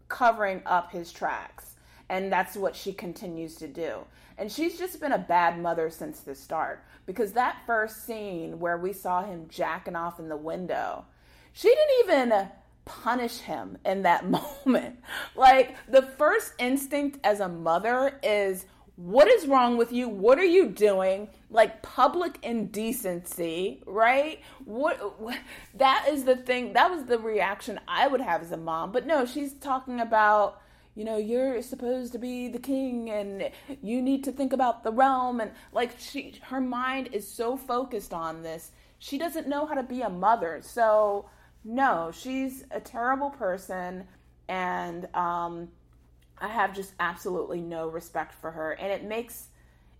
[0.07, 1.75] covering up his tracks.
[2.09, 4.05] And that's what she continues to do.
[4.37, 6.83] And she's just been a bad mother since the start.
[7.05, 11.05] Because that first scene where we saw him jacking off in the window,
[11.53, 12.49] she didn't even
[12.85, 14.29] punish him in that
[14.65, 14.99] moment.
[15.35, 18.65] Like, the first instinct as a mother is,
[18.97, 20.09] what is wrong with you?
[20.09, 21.29] What are you doing?
[21.51, 24.41] Like public indecency, right?
[24.65, 25.37] What, what,
[25.75, 26.73] that is the thing.
[26.73, 28.91] That was the reaction I would have as a mom.
[28.91, 30.61] But no, she's talking about
[30.97, 33.51] you know, you're supposed to be the king and
[33.83, 38.15] you need to think about the realm and like she her mind is so focused
[38.15, 38.71] on this.
[38.97, 40.59] She doesn't know how to be a mother.
[40.63, 41.29] So,
[41.63, 44.05] no, she's a terrible person
[44.49, 45.67] and um
[46.39, 49.49] I have just absolutely no respect for her and it makes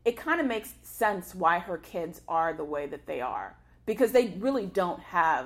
[0.03, 3.55] it kind of makes sense why her kids are the way that they are
[3.85, 5.45] because they really don't have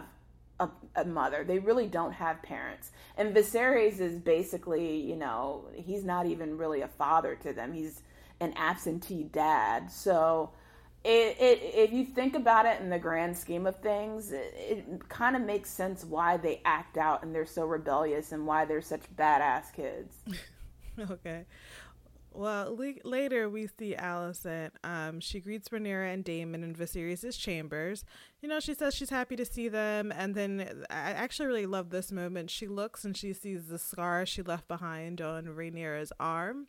[0.61, 1.43] a, a, mother.
[1.43, 2.91] They really don't have parents.
[3.17, 7.73] And Viserys is basically, you know, he's not even really a father to them.
[7.73, 8.01] He's
[8.39, 9.91] an absentee dad.
[9.91, 10.51] So
[11.03, 15.09] it, it if you think about it in the grand scheme of things, it, it
[15.09, 18.81] kind of makes sense why they act out and they're so rebellious and why they're
[18.81, 20.15] such badass kids.
[21.11, 21.45] okay.
[22.33, 24.71] Well, le- later we see Alicent.
[24.83, 28.05] Um, she greets Rhaenyra and Daemon in Viserys' chambers.
[28.41, 31.89] You know, she says she's happy to see them, and then I actually really love
[31.89, 32.49] this moment.
[32.49, 36.67] She looks and she sees the scar she left behind on Rhaenyra's arm.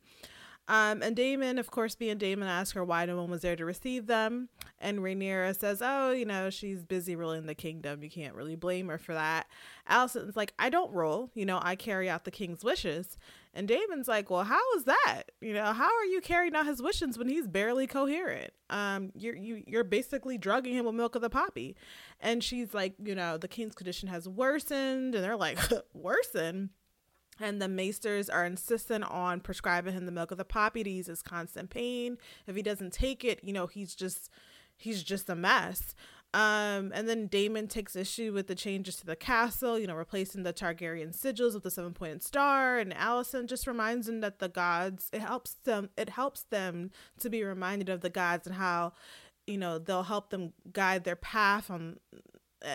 [0.68, 3.64] Um, and Daemon, of course, being Daemon, asks her why no one was there to
[3.64, 4.48] receive them.
[4.80, 8.02] And Rhaenyra says, "Oh, you know, she's busy ruling the kingdom.
[8.02, 9.48] You can't really blame her for that."
[9.88, 11.30] Alicent's like, "I don't rule.
[11.34, 13.18] You know, I carry out the king's wishes."
[13.54, 15.24] And Daemon's like, "Well, how is that?
[15.40, 18.52] You know, how are you carrying out his wishes when he's barely coherent?
[18.70, 21.76] Um, you're you you're basically drugging him with milk of the poppy."
[22.20, 25.58] And she's like, "You know, the king's condition has worsened." And they're like,
[25.92, 26.70] worsen.
[27.40, 31.06] And the maesters are insistent on prescribing him the milk of the poppy to ease
[31.06, 32.18] his constant pain.
[32.46, 34.30] If he doesn't take it, you know, he's just
[34.76, 35.94] he's just a mess.
[36.34, 40.44] Um, and then Daemon takes issue with the changes to the castle, you know, replacing
[40.44, 42.78] the Targaryen sigils with the seven pointed star.
[42.78, 46.90] And Alicent just reminds him that the gods, it helps them, it helps them
[47.20, 48.94] to be reminded of the gods and how,
[49.46, 51.98] you know, they'll help them guide their path on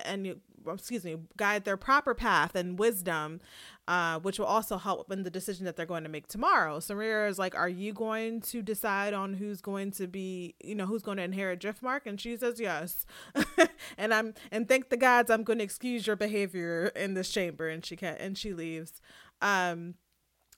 [0.05, 0.41] and you
[0.73, 3.39] excuse me, guide their proper path and wisdom,
[3.87, 6.77] uh, which will also help in the decision that they're going to make tomorrow.
[6.79, 10.85] Rhaenyra is like, "Are you going to decide on who's going to be, you know,
[10.85, 13.05] who's going to inherit Driftmark?" And she says, "Yes."
[13.97, 17.69] and I'm and thank the gods, I'm going to excuse your behavior in this chamber.
[17.69, 19.01] And she can and she leaves.
[19.41, 19.95] Um,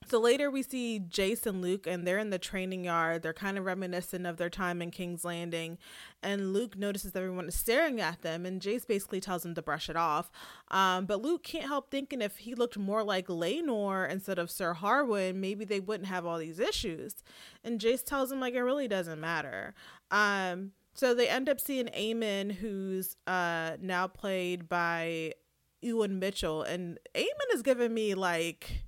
[0.07, 3.21] so later we see Jace and Luke, and they're in the training yard.
[3.21, 5.77] They're kind of reminiscent of their time in King's Landing.
[6.23, 9.89] And Luke notices everyone is staring at them, and Jace basically tells him to brush
[9.89, 10.31] it off.
[10.69, 14.73] Um, but Luke can't help thinking if he looked more like Laenor instead of Sir
[14.73, 17.15] Harwin, maybe they wouldn't have all these issues.
[17.63, 19.75] And Jace tells him, like, it really doesn't matter.
[20.09, 25.33] Um, so they end up seeing Aemond, who's uh, now played by
[25.81, 26.63] Ewan Mitchell.
[26.63, 28.85] And Aemond is giving me, like,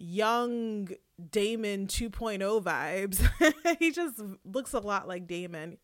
[0.00, 0.88] young
[1.30, 3.76] Daemon 2.0 vibes.
[3.78, 5.76] he just looks a lot like Daemon.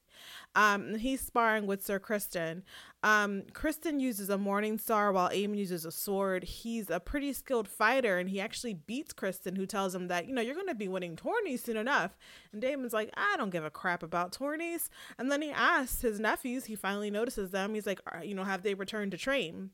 [0.54, 2.62] Um, he's sparring with Sir Criston.
[3.02, 6.44] Um, Criston uses a Morning Star while Aemond uses a sword.
[6.44, 10.34] He's a pretty skilled fighter, and he actually beats Criston, who tells him that you
[10.34, 12.16] know you're going to be winning tourneys soon enough.
[12.52, 14.88] And Damon's like, I don't give a crap about tourneys.
[15.18, 16.64] And then he asks his nephews.
[16.64, 17.74] He finally notices them.
[17.74, 19.70] He's like, you know, have they returned to train?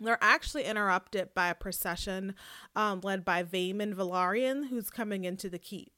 [0.00, 2.34] They're actually interrupted by a procession
[2.74, 5.92] um, led by Vaemond Velaryon, who's coming into the keep.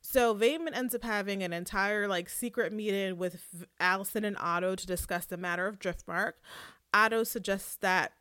[0.00, 4.86] So Vaemond ends up having an entire like secret meeting with Alicent and Otto to
[4.86, 6.34] discuss the matter of Driftmark.
[6.94, 8.12] Otto suggests that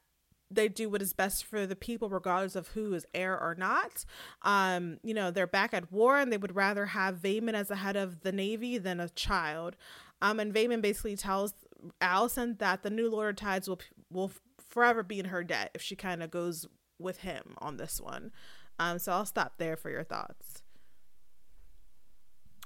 [0.50, 4.06] they do what is best for the people regardless of who is heir or not
[4.43, 7.76] um you know they're back at war and they would rather have Vaemond as the
[7.76, 9.76] head of the navy than a child
[10.21, 11.54] um and Vaemond basically tells
[12.02, 14.32] Alicent that the new lord of tides will will
[14.77, 16.67] forever be in her debt if she kind of goes
[16.99, 18.31] with him on this one.
[18.77, 20.61] Um, so I'll stop there for your thoughts.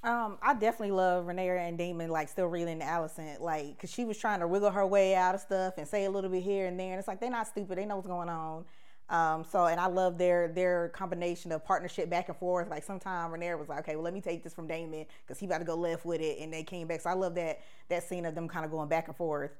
[0.04, 4.18] Um, I definitely love Rhaenyra and Daemon like still reeling Alicent, like, cause she was
[4.18, 6.78] trying to wiggle her way out of stuff and say a little bit here and
[6.78, 8.66] there, and it's like they're not stupid, they know what's going on.
[9.08, 12.68] Um, so and I love their their combination of partnership back and forth.
[12.68, 15.46] Like sometimes Rhaenyra was like, okay, well let me take this from Daemon because he
[15.46, 17.00] about to go left with it, and they came back.
[17.00, 19.52] So I love that that scene of them kind of going back and forth.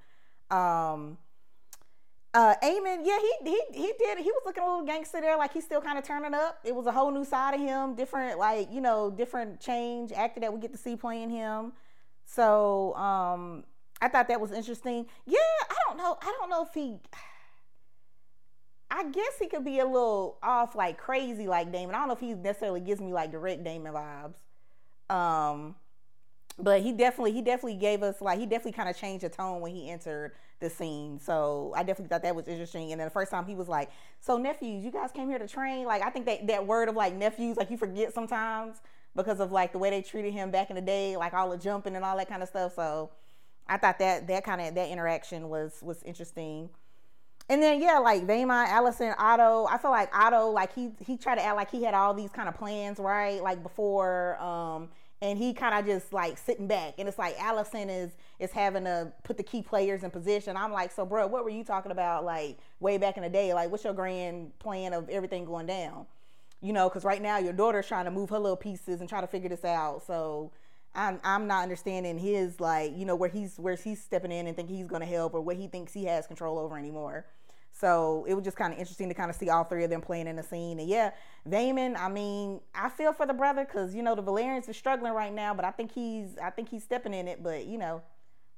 [0.50, 1.16] Um,
[2.34, 4.18] uh yeah, he he he did.
[4.18, 6.58] He was looking a little gangster there, like he's still kind of turning up.
[6.64, 10.40] It was a whole new side of him, different, like you know, different change actor
[10.40, 11.72] that we get to see playing him.
[12.24, 13.64] So um
[14.02, 15.06] I thought that was interesting.
[15.26, 15.38] Yeah,
[15.70, 16.18] I don't know.
[16.20, 16.98] I don't know if he.
[18.90, 21.94] I guess he could be a little off, like crazy, like Daemon.
[21.94, 25.14] I don't know if he necessarily gives me like direct Daemon vibes.
[25.14, 25.76] Um,
[26.58, 29.60] but he definitely, he definitely gave us like he definitely kind of changed the tone
[29.60, 31.18] when he entered the scene.
[31.18, 32.92] So I definitely thought that was interesting.
[32.92, 35.48] And then the first time he was like, "So nephews, you guys came here to
[35.48, 38.80] train." Like I think that that word of like nephews, like you forget sometimes
[39.14, 41.58] because of like the way they treated him back in the day, like all the
[41.58, 42.74] jumping and all that kind of stuff.
[42.74, 43.10] So
[43.66, 46.70] I thought that that kind of that interaction was was interesting.
[47.48, 49.66] And then yeah, like Vaemond, Alicent, Otto.
[49.66, 52.30] I feel like Otto, like he he tried to act like he had all these
[52.30, 53.42] kind of plans, right?
[53.42, 54.88] Like before um
[55.22, 56.94] and he kind of just like sitting back.
[56.98, 60.56] And it's like Alicent is is having to put the key players in position.
[60.56, 63.54] I'm like so bro what were you talking about like way back in the day?
[63.54, 66.06] Like what's your grand plan of everything going down?
[66.60, 69.20] You know because right now your daughter's trying to move her little pieces and try
[69.20, 70.02] to figure this out.
[70.06, 70.50] So
[70.94, 74.54] i'm i'm not understanding his like you know where he's where he's stepping in and
[74.54, 77.24] thinking he's going to help or what he thinks he has control over anymore
[77.82, 80.00] so it was just kind of interesting to kind of see all three of them
[80.00, 80.78] playing in the scene.
[80.78, 81.10] And yeah,
[81.50, 85.12] Vaemond, I mean, I feel for the brother because you know the Velaryons are struggling
[85.12, 87.42] right now, but I think he's I think he's stepping in it.
[87.42, 88.00] But you know,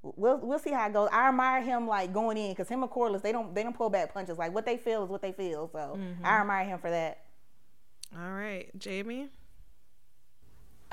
[0.03, 1.09] we'll we'll see how it goes.
[1.11, 3.89] I admire him like going in because him and Corlys they don't they don't pull
[3.89, 4.37] back punches.
[4.37, 5.71] Like what they feel is what they feel.
[5.73, 6.23] So mm-hmm.
[6.23, 7.23] I admire him for that.
[8.15, 9.31] All right, Jamie.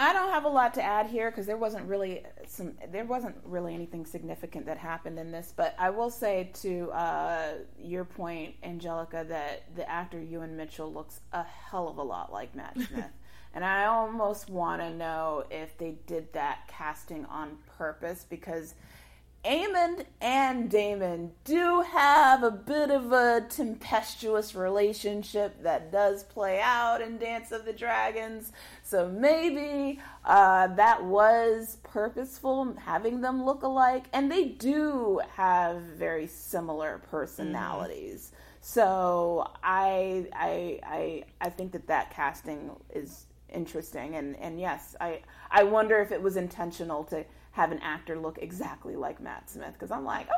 [0.01, 3.35] I don't have a lot to add here because there wasn't really some there wasn't
[3.43, 5.53] really anything significant that happened in this.
[5.55, 11.21] But I will say to uh, your point, Angelica, that the actor Ewan Mitchell looks
[11.31, 13.11] a hell of a lot like Matt Smith.
[13.53, 18.73] and I almost want to know if they did that casting on purpose because
[19.43, 27.01] Aemond and Daemon do have a bit of a tempestuous relationship that does play out
[27.01, 28.51] in Dance of the Dragons.
[28.83, 34.05] So maybe uh, that was purposeful, having them look alike.
[34.13, 38.27] And they do have very similar personalities.
[38.27, 38.35] Mm-hmm.
[38.61, 44.15] So I, I, I, I think that that casting is interesting.
[44.15, 48.39] And, and yes, I, I wonder if it was intentional to have an actor look
[48.41, 50.35] exactly like Matt Smith because I'm like, okay,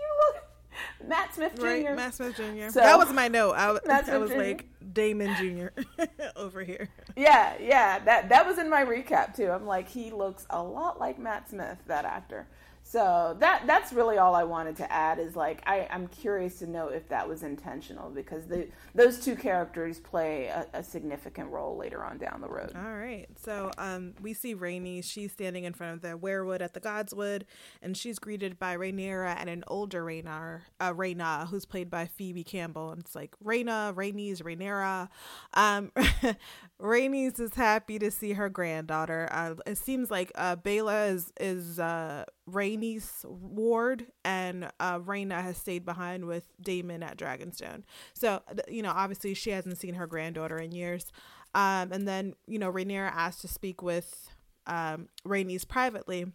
[0.00, 0.44] you look
[1.08, 1.64] Matt Smith Jr.
[1.64, 2.70] Right, Matt Smith Jr.
[2.70, 3.52] So, that was my note.
[3.52, 3.78] I,
[4.10, 4.36] I was Jr.
[4.36, 6.02] like Daemon Jr.
[6.36, 6.88] over here.
[7.16, 9.50] Yeah, yeah, that that was in my recap too.
[9.50, 12.46] I'm like, he looks a lot like Matt Smith, that actor.
[12.86, 16.66] So that that's really all I wanted to add is like I, I'm curious to
[16.66, 21.78] know if that was intentional because the those two characters play a, a significant role
[21.78, 22.72] later on down the road.
[22.76, 23.26] All right.
[23.42, 27.44] So um we see Rainey, she's standing in front of the weirwood at the Godswood,
[27.80, 32.44] and she's greeted by Rhaenyra and an older Rhaenyra, uh Rhaena, who's played by Phoebe
[32.44, 32.90] Campbell.
[32.90, 35.08] And it's like Rhaena, Rhaenys, Rhaenyra.
[35.54, 35.90] Um
[37.40, 39.26] is happy to see her granddaughter.
[39.30, 45.56] Uh, it seems like uh Baela is is uh Rhaenys ward, and uh, Rhaena has
[45.56, 47.84] stayed behind with Daemon at Dragonstone.
[48.12, 51.10] So, you know, obviously she hasn't seen her granddaughter in years.
[51.54, 54.28] Um, and then, you know, Rhaenyra asked to speak with
[54.66, 56.26] um, Rhaenys privately.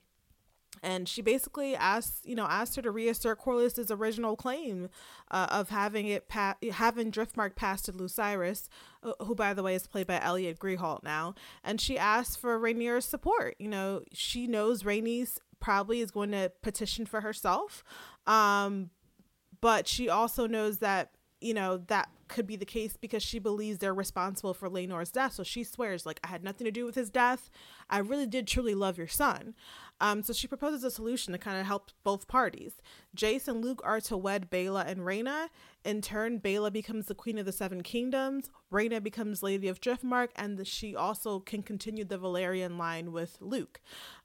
[0.81, 4.89] And she basically asked, you know, asked her to reassert Corlys's original claim
[5.29, 8.69] uh, of having it pa- having Driftmark passed to Lucerys,
[9.03, 11.33] uh, who, by the way, is played by Elliot Greenhalgh now.
[11.65, 13.55] And she asked for Rhaenyra's support.
[13.59, 17.83] You know, she knows Rhaenys probably is going to petition for herself.
[18.27, 18.89] Um,
[19.61, 23.79] but she also knows that, you know, that could be the case because she believes
[23.79, 25.33] they're responsible for Laenor's death.
[25.33, 27.49] So she swears, like, I had nothing to do with his death.
[27.89, 29.55] I really did truly love your son.
[29.99, 32.73] Um, so she proposes a solution to kind of help both parties.
[33.17, 35.47] Jace and Luke are to wed Baela and Rhaena.
[35.83, 38.49] In turn, Baela becomes the queen of the Seven Kingdoms.
[38.71, 43.37] Rhaena becomes Lady of Driftmark, and the, she also can continue the Velaryon line with
[43.41, 43.81] Luke.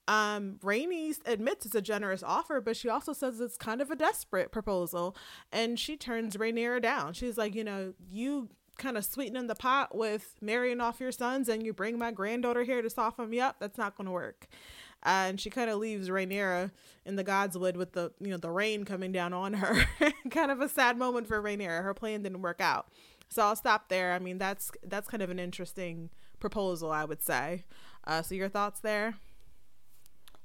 [0.07, 3.97] Um, Rhaenys admits it's a generous offer, but she also says it's kind of a
[3.97, 5.17] desperate proposal,
[5.51, 7.15] and she turns Rhaenyra down.
[7.15, 11.49] She's like, you know, you kind of sweetening the pot with marrying off your sons,
[11.49, 13.57] and you bring my granddaughter here to soften me up.
[13.61, 14.47] That's not going to work.
[15.05, 16.71] Uh, and she kind of leaves Rhaenyra
[17.05, 19.85] in the Godswood with the you know the rain coming down on her.
[20.31, 21.83] kind of a sad moment for Rhaenyra.
[21.83, 22.89] Her plan didn't work out.
[23.29, 24.13] So I'll stop there.
[24.13, 26.09] I mean that's that's kind of an interesting
[26.41, 27.65] proposal, I would say.
[28.07, 29.17] Uh, so your thoughts there?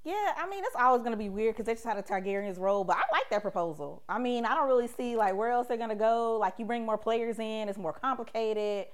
[0.05, 2.57] Yeah, I mean, it's always going to be weird because they just had a Targaryen's
[2.57, 4.01] role, but I like that proposal.
[4.07, 6.37] I mean, I don't really see like where else they're going to go.
[6.39, 8.87] Like, you bring more players in, it's more complicated,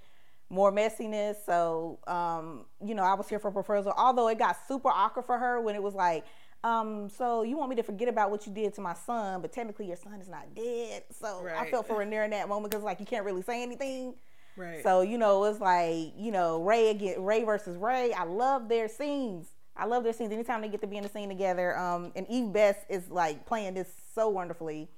[0.49, 1.35] more messiness.
[1.45, 5.25] So, um, you know, I was here for a proposal, although it got super awkward
[5.25, 6.25] for her when it was like,
[6.63, 9.53] um, so you want me to forget about what you did to my son, but
[9.53, 11.03] technically your son is not dead.
[11.11, 11.55] So right.
[11.55, 14.15] I felt for Rhaenyra in that moment because like you can't really say anything.
[14.57, 14.81] Right.
[14.81, 18.13] So you know it's like you know Ray again, Ray versus Ray.
[18.13, 20.31] I love their scenes I love their scenes.
[20.31, 23.45] Anytime they get to be in the scene together, um, and Eve Best is like
[23.45, 24.89] playing this so wonderfully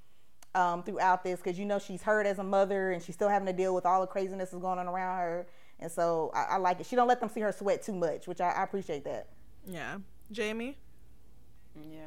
[0.55, 3.47] um, throughout this because you know she's hurt as a mother and she's still having
[3.47, 5.47] to deal with all the craziness that's going on around her.
[5.79, 6.85] And so I, I like it.
[6.85, 9.29] She don't let them see her sweat too much, which I, I appreciate that.
[9.65, 9.97] Yeah,
[10.31, 10.77] Jamie.
[11.75, 12.05] Yeah.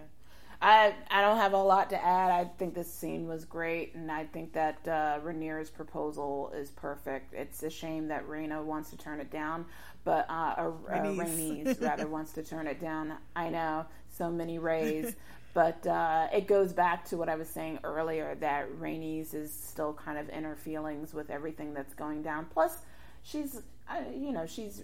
[0.63, 2.31] I I don't have a lot to add.
[2.31, 7.33] I think this scene was great, and I think that uh, Rhaenyra's proposal is perfect.
[7.33, 9.65] It's a shame that Rhaena wants to turn it down,
[10.05, 13.15] but uh, uh, Rhaenys rather wants to turn it down.
[13.35, 15.17] I know so many Rays,
[15.55, 19.95] but uh, it goes back to what I was saying earlier that Rhaenys is still
[19.95, 22.47] kind of in her feelings with everything that's going down.
[22.53, 22.77] Plus,
[23.23, 24.83] she's uh, you know she's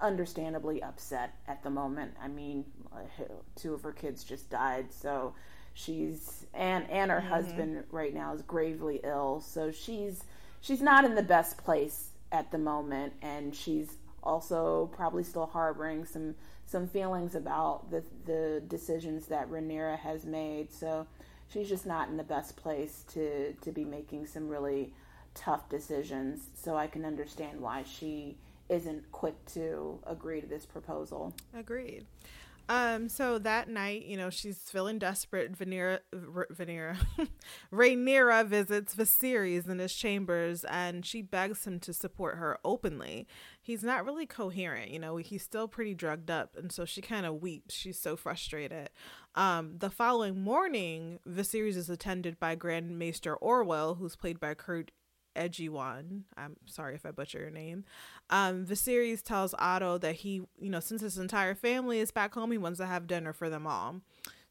[0.00, 2.14] understandably upset at the moment.
[2.22, 2.64] I mean,
[3.56, 5.34] two of her kids just died, so
[5.74, 7.28] she's and and her mm-hmm.
[7.28, 10.24] husband right now is gravely ill, so she's
[10.60, 16.04] she's not in the best place at the moment, and she's also probably still harboring
[16.04, 16.34] some
[16.66, 20.72] some feelings about the the decisions that Rhaenyra has made.
[20.72, 21.06] So
[21.48, 24.92] she's just not in the best place to to be making some really
[25.34, 26.40] tough decisions.
[26.54, 28.36] So I can understand why she
[28.68, 31.34] isn't quick to agree to this proposal.
[31.54, 32.06] Agreed.
[32.70, 35.56] Um, so that night, you know, she's feeling desperate.
[35.58, 36.98] Vanera, Vanera,
[37.72, 43.26] Rhaenyra visits Viserys in his chambers, and she begs him to support her openly.
[43.58, 45.16] He's not really coherent, you know.
[45.16, 47.74] He's still pretty drugged up, and so she kind of weeps.
[47.74, 48.90] She's so frustrated.
[49.34, 54.90] Um, the following morning, Viserys is attended by Grand Maester Orwyle, who's played by Kurt
[55.38, 56.22] Egyiawan.
[56.36, 57.84] I'm sorry if I butcher your name.
[58.30, 62.50] Um, Viserys tells Otto that he, you know, since his entire family is back home,
[62.52, 64.00] he wants to have dinner for them all.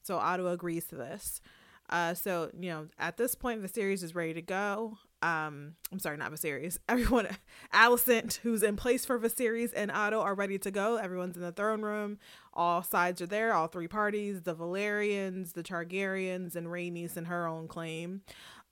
[0.02, 1.42] So Otto agrees to this.
[1.90, 4.98] Uh, so you know, at this point, Viserys is ready to go.
[5.22, 6.78] Um, I'm sorry, not Viserys.
[6.90, 7.28] Everyone,
[7.74, 10.98] Alicent, who's in place for Viserys and Otto, are ready to go.
[10.98, 12.20] Everyone's in the throne room.
[12.54, 13.54] All sides are there.
[13.54, 18.22] All three parties: the Velaryons, the Targaryens, and Rhaenys and her own claim.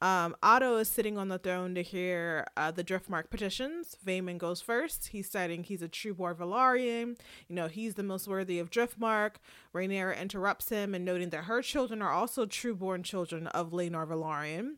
[0.02, 3.96] Um, Otto is sitting on the throne to hear uh, the Driftmark petitions.
[4.06, 5.08] Vaemond goes first.
[5.08, 7.18] He's citing he's a true-born Velaryon.
[7.48, 9.36] You know, he's the most worthy of Driftmark.
[9.74, 14.76] Rhaenyra interrupts him and noting that her children are also true-born children of Laenor Velaryon.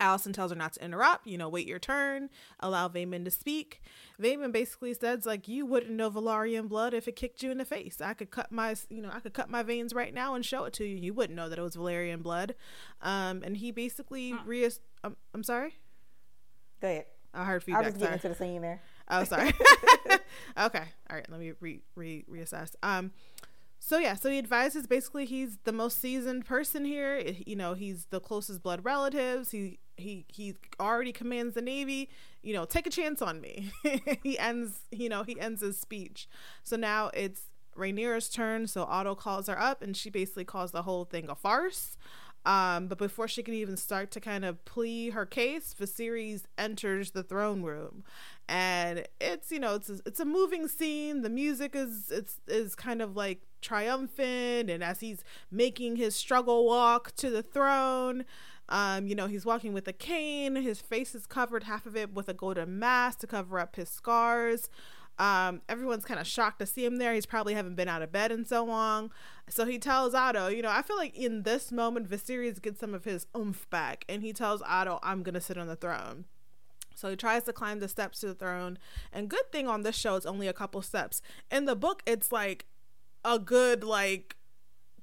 [0.00, 2.30] Alicent tells her not to interrupt, you know, wait your turn,
[2.60, 3.82] allow Vaemond to speak.
[4.20, 7.64] Vaemond basically says, like, you wouldn't know Velaryon blood if it kicked you in the
[7.64, 8.00] face.
[8.00, 10.64] I could cut my, you know, I could cut my veins right now and show
[10.64, 10.96] it to you.
[10.96, 12.54] You wouldn't know that it was Velaryon blood.
[13.02, 14.42] Um, and he basically huh.
[14.46, 14.70] re.
[15.04, 15.76] Um, I'm sorry.
[16.80, 17.06] Go ahead.
[17.34, 17.84] I heard feedback.
[17.84, 18.80] I was getting into the scene there.
[19.08, 19.52] Oh, sorry.
[20.58, 20.84] okay.
[21.10, 21.26] All right.
[21.28, 22.74] Let me re, re reassess.
[22.82, 23.12] Um,
[23.80, 27.22] so yeah, so he advises basically he's the most seasoned person here.
[27.46, 29.50] You know, he's the closest blood relatives.
[29.50, 32.08] He he he already commands the navy
[32.42, 33.72] you know take a chance on me.
[34.22, 36.28] He ends you know he ends his speech.
[36.62, 37.42] So now it's
[37.76, 41.34] Rhaenyra's turn so Otto calls her up and she basically calls the whole thing a
[41.34, 41.96] farce.
[42.46, 47.10] Um, but before she can even start to kind of plea her case, Viserys enters
[47.10, 48.04] the throne room,
[48.48, 51.20] and it's you know it's a, it's a moving scene.
[51.20, 56.64] The music is it's is kind of like triumphant, and as he's making his struggle
[56.64, 58.24] walk to the throne,
[58.68, 60.56] um, you know, he's walking with a cane.
[60.56, 63.88] His face is covered, half of it with a golden mask to cover up his
[63.88, 64.68] scars.
[65.18, 67.12] Um, everyone's kind of shocked to see him there.
[67.12, 69.10] He's probably haven't been out of bed in so long.
[69.48, 72.94] So he tells Otto, you know, I feel like in this moment, Viserys gets some
[72.94, 76.26] of his oomph back, and he tells Otto, I'm gonna sit on the throne.
[76.94, 78.78] So he tries to climb the steps to the throne.
[79.12, 81.22] And good thing on this show, it's only a couple steps.
[81.50, 82.66] In the book, it's like
[83.24, 84.36] a good like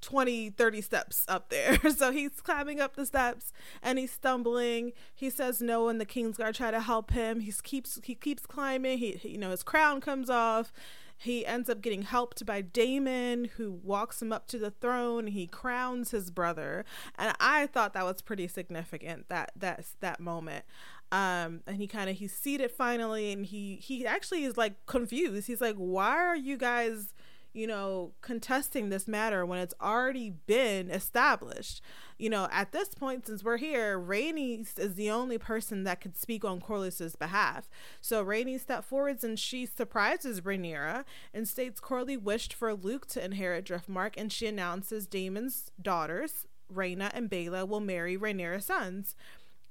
[0.01, 5.29] 20 30 steps up there so he's climbing up the steps and he's stumbling he
[5.29, 9.11] says no and the kingsguard try to help him he keeps he keeps climbing he,
[9.11, 10.71] he you know his crown comes off
[11.17, 15.27] he ends up getting helped by Daemon, who walks him up to the throne.
[15.27, 16.83] He crowns his brother,
[17.17, 19.29] and I thought that was pretty significant.
[19.29, 20.65] That that that moment,
[21.11, 25.47] um, and he kind of he's seated finally, and he he actually is like confused.
[25.47, 27.13] He's like, "Why are you guys?"
[27.55, 31.81] You know, contesting this matter when it's already been established.
[32.17, 36.17] You know, at this point, since we're here, Rhaenys is the only person that could
[36.17, 37.69] speak on Corlys's behalf.
[38.01, 43.23] So Rhaenys steps forwards and she surprises Rhaenyra and states Corlys wished for Luke to
[43.23, 49.15] inherit Driftmark, and she announces Daemon's daughters, Rhaena and Baela, will marry Rhaenyra's sons,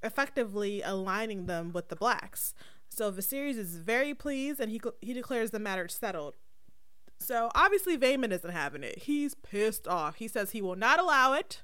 [0.02, 2.54] effectively aligning them with the Blacks.
[2.88, 6.36] So Viserys is very pleased and he he declares the matter settled.
[7.18, 8.98] So obviously Vaemond isn't having it.
[9.00, 10.16] He's pissed off.
[10.16, 11.62] He says he will not allow it.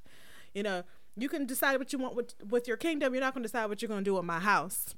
[0.55, 0.85] You know,
[1.17, 3.13] you can decide what you want with with your kingdom.
[3.13, 4.95] You're not going to decide what you're going to do with my house.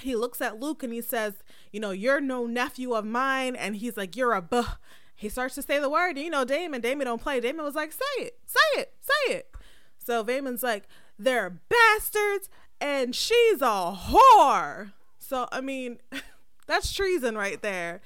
[0.00, 1.34] He looks at Luke and he says,
[1.72, 4.74] "You know, you're no nephew of mine." And he's like, "You're a buh."
[5.14, 6.16] He starts to say the word.
[6.16, 7.40] And you know, Daemon, Daemon don't play.
[7.40, 9.50] Daemon was like, "Say it, say it, say it."
[9.98, 10.86] So Vaemond's like,
[11.18, 12.48] "They're bastards,
[12.80, 15.98] and she's a whore." So I mean,
[16.66, 18.00] that's treason right there.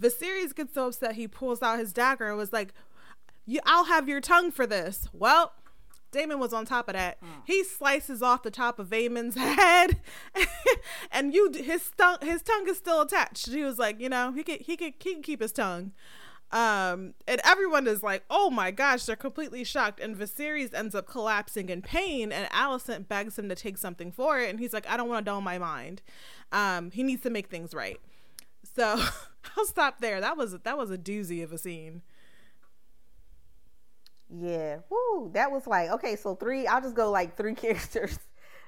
[0.00, 2.72] Viserys gets so upset he pulls out his dagger and was like,
[3.46, 5.08] You I'll have your tongue for this.
[5.12, 5.52] Well,
[6.10, 7.20] Daemon was on top of that.
[7.20, 7.26] Mm.
[7.44, 10.00] He slices off the top of Vaemond's head,
[11.10, 13.48] and you his tongue his tongue is still attached.
[13.48, 15.92] He was like, you know, he could he could he can keep his tongue.
[16.50, 20.00] Um, and everyone is like, oh my gosh, they're completely shocked.
[20.00, 24.40] And Viserys ends up collapsing in pain, and Alicent begs him to take something for
[24.40, 26.00] it, and he's like, I don't want to dull my mind.
[26.50, 28.00] Um, he needs to make things right.
[28.78, 28.96] So
[29.56, 30.20] I'll stop there.
[30.20, 32.02] That was that was a doozy of a scene.
[34.30, 34.78] Yeah.
[34.88, 35.30] Woo.
[35.34, 36.14] That was like okay.
[36.14, 36.66] So three.
[36.66, 38.18] I'll just go like three characters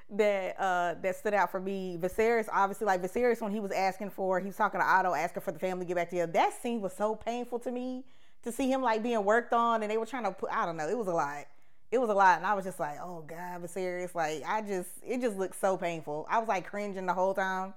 [0.09, 1.97] that uh that stood out for me.
[1.97, 5.43] Viserys, obviously, like Viserys when he was asking for, he was talking to Otto, asking
[5.43, 6.31] for the family to get back together.
[6.33, 8.03] That scene was so painful to me
[8.43, 10.51] to see him like being worked on, and they were trying to put.
[10.51, 10.89] I don't know.
[10.89, 11.45] It was a lot.
[11.89, 14.13] It was a lot, and I was just like, oh god, Viserys.
[14.13, 16.27] Like I just, it just looked so painful.
[16.29, 17.73] I was like cringing the whole time.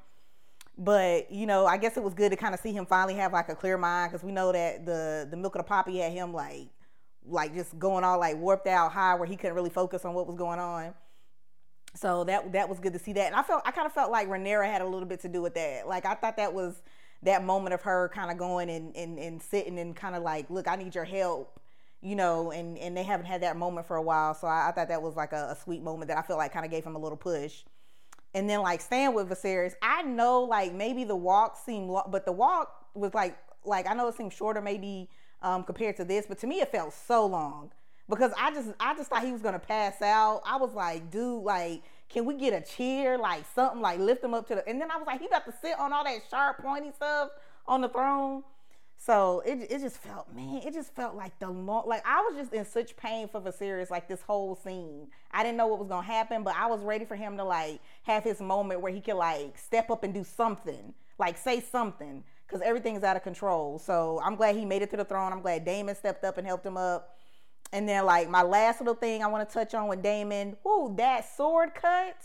[0.77, 3.33] But you know, I guess it was good to kind of see him finally have
[3.33, 6.13] like a clear mind because we know that the the milk of the poppy had
[6.13, 6.69] him like
[7.27, 10.27] like just going all like warped out high where he couldn't really focus on what
[10.27, 10.95] was going on.
[11.95, 14.11] So that that was good to see that, and I felt I kind of felt
[14.11, 15.87] like Rhaenyra had a little bit to do with that.
[15.87, 16.83] Like I thought that was
[17.23, 20.51] that moment of her kind of going and, and and sitting and kind of like,
[20.51, 21.61] look, I need your help,
[22.03, 24.35] you know, and and they haven't had that moment for a while.
[24.35, 26.53] So I, I thought that was like a, a sweet moment that I feel like
[26.53, 27.63] kind of gave him a little push
[28.35, 32.25] and then like staying with Viserys, I know like maybe the walk seemed, long, but
[32.27, 35.09] the walk was like like I know it seemed shorter maybe
[35.43, 37.71] um, compared to this, but to me it felt so long
[38.09, 40.43] because I just I just thought he was gonna pass out.
[40.45, 44.35] I was like, dude, like, can we get a chair, like something, like lift him
[44.35, 44.69] up to the?
[44.69, 47.31] And then I was like, he got to sit on all that sharp, pointy stuff
[47.67, 48.43] on the throne.
[49.05, 52.37] So it it just felt man, it just felt like the long like I was
[52.37, 55.09] just in such pain for Viserys like this whole scene.
[55.31, 57.81] I didn't know what was gonna happen, but I was ready for him to like
[58.05, 62.25] have his moment where he could like step up and do something, like say something,
[62.47, 63.79] because everything's out of control.
[63.79, 65.35] So I'm glad he made it to the throne.
[65.35, 67.15] I'm glad Daemon stepped up and helped him up.
[67.75, 70.95] And then like my last little thing I want to touch on with Daemon, whoo,
[70.97, 72.17] that sword cut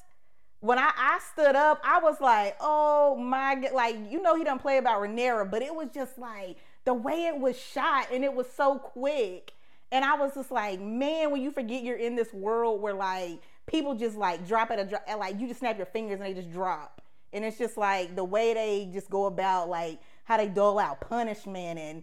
[0.62, 4.60] when I, I stood up, I was like, oh my like you know he doesn't
[4.60, 6.58] play about Rhaenyra, but it was just like
[6.90, 9.54] the way it was shot and it was so quick.
[9.92, 13.44] And I was just like, man, when you forget you're in this world where like
[13.68, 16.34] people just like drop at a drop, like you just snap your fingers and they
[16.34, 17.04] just drop.
[17.32, 21.00] And it's just like the way they just go about like how they dole out
[21.02, 22.02] punishment and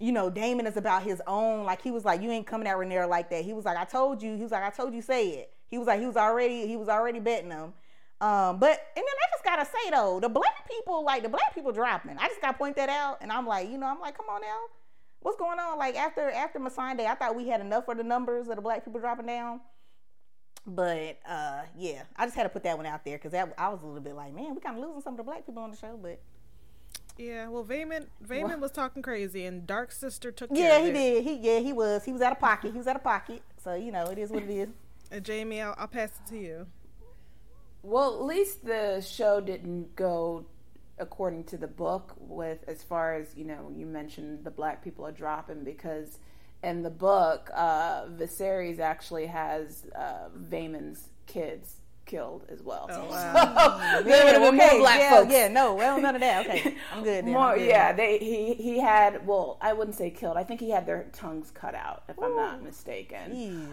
[0.00, 1.62] you know, Daemon is about his own.
[1.64, 3.44] Like he was like, you ain't coming at Rhaenyra like that.
[3.44, 4.34] He was like, I told you.
[4.34, 5.52] He was like, I told you, say it.
[5.68, 7.72] He was like, he was already, he was already betting them.
[8.24, 11.54] Um, but and then I just gotta say though, the black people, like the black
[11.54, 12.16] people dropping.
[12.16, 14.40] I just gotta point that out, and I'm like, you know, I'm like, come on
[14.40, 14.60] now,
[15.20, 15.78] what's going on?
[15.78, 18.62] Like after after Messiah Day, I thought we had enough for the numbers of the
[18.62, 19.60] black people dropping down.
[20.66, 23.82] But uh, yeah, I just had to put that one out there because I was
[23.82, 25.70] a little bit like, man, we kind of losing some of the black people on
[25.70, 26.18] the show, but.
[27.18, 30.50] Yeah, well, Vayman Vaemond was talking crazy, and Dark Sister took.
[30.52, 31.22] Yeah, he did.
[31.22, 32.04] He yeah, he was.
[32.04, 32.72] He was out of pocket.
[32.72, 33.42] He was out of pocket.
[33.62, 34.68] So you know, it is what it is.
[35.12, 36.66] And Jamie, I'll, I'll pass it to you.
[37.84, 40.46] Well, at least the show didn't go
[40.98, 45.04] according to the book with as far as you know you mentioned the black people
[45.04, 46.20] are dropping because
[46.62, 52.86] in the book uh Viserys actually has uh Vaemond's kids killed as well.
[52.90, 54.00] Oh, wow.
[54.02, 54.38] so, yeah, okay.
[54.38, 55.32] more black yeah, folks.
[55.32, 56.46] Yeah, no, well, none of that.
[56.46, 57.24] Okay, I'm good.
[57.24, 57.32] Then.
[57.32, 57.68] More, I'm good.
[57.68, 57.92] yeah.
[57.92, 60.36] They he he had well, I wouldn't say killed.
[60.36, 62.24] I think he had their tongues cut out, if Ooh.
[62.24, 63.32] I'm not mistaken.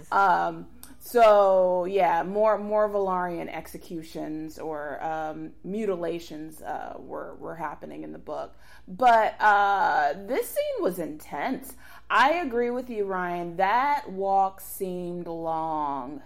[0.10, 0.12] Jeez.
[0.16, 0.68] Um.
[1.04, 8.20] So yeah, more more Velaryon executions or um, mutilations uh, were were happening in the
[8.20, 8.54] book,
[8.88, 11.74] but uh, this scene was intense.
[12.08, 13.58] I agree with you, Ryan.
[13.58, 16.22] That walk seemed long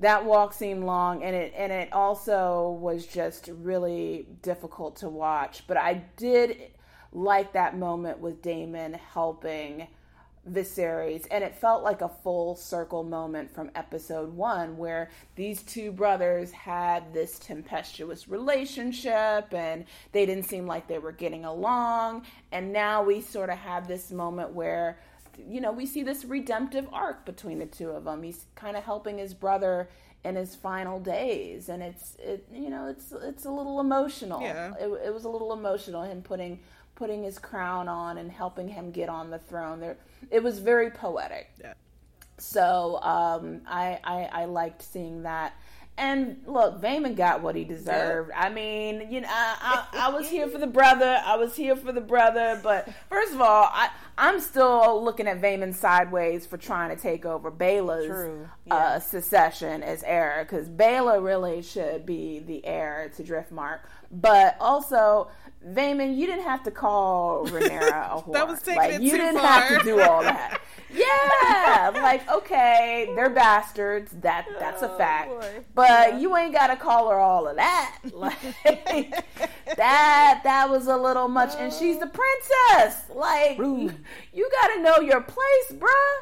[0.00, 5.62] that walk seemed long and it and it also was just really difficult to watch
[5.66, 6.56] but i did
[7.12, 9.88] like that moment with Daemon helping
[10.48, 15.92] Viserys and it felt like a full circle moment from episode 1 where these two
[15.92, 22.72] brothers had this tempestuous relationship and they didn't seem like they were getting along and
[22.72, 24.98] now we sort of have this moment where
[25.48, 28.22] you know, we see this redemptive arc between the two of them.
[28.22, 29.88] He's kind of helping his brother
[30.24, 34.42] in his final days, and it's it you know it's it's a little emotional.
[34.42, 34.74] Yeah.
[34.78, 36.60] It, it was a little emotional him putting
[37.00, 39.80] putting his crown on and helping him get on the throne.
[39.80, 39.96] There,
[40.30, 41.50] it was very poetic.
[41.58, 41.72] Yeah.
[42.36, 45.54] So um, I, I I liked seeing that.
[45.96, 48.30] And look, Vaemond got what he deserved.
[48.34, 51.20] I mean, you know, I, I, I, was here for the brother.
[51.24, 52.58] I was here for the brother.
[52.62, 57.26] But first of all, I, I'm still looking at Vaemond sideways for trying to take
[57.26, 58.74] over Baela's uh, yeah.
[58.74, 63.80] uh, succession as heir, because Baela really should be the heir to Driftmark.
[64.10, 65.30] But also,
[65.66, 68.32] Vaemond, you didn't have to call Rhaenyra a whore.
[68.32, 69.60] that was taking like, it you too didn't far.
[69.60, 70.60] have to do all that.
[70.92, 74.12] yeah, like okay, they're bastards.
[74.22, 75.30] That that's a oh, fact.
[75.74, 76.18] but yeah.
[76.18, 77.98] you ain't got to call her all of that.
[78.12, 78.38] Like
[79.76, 81.54] that that was a little much.
[81.58, 83.04] And she's the princess.
[83.14, 83.92] Like you,
[84.32, 86.18] you got to know your place, bruh.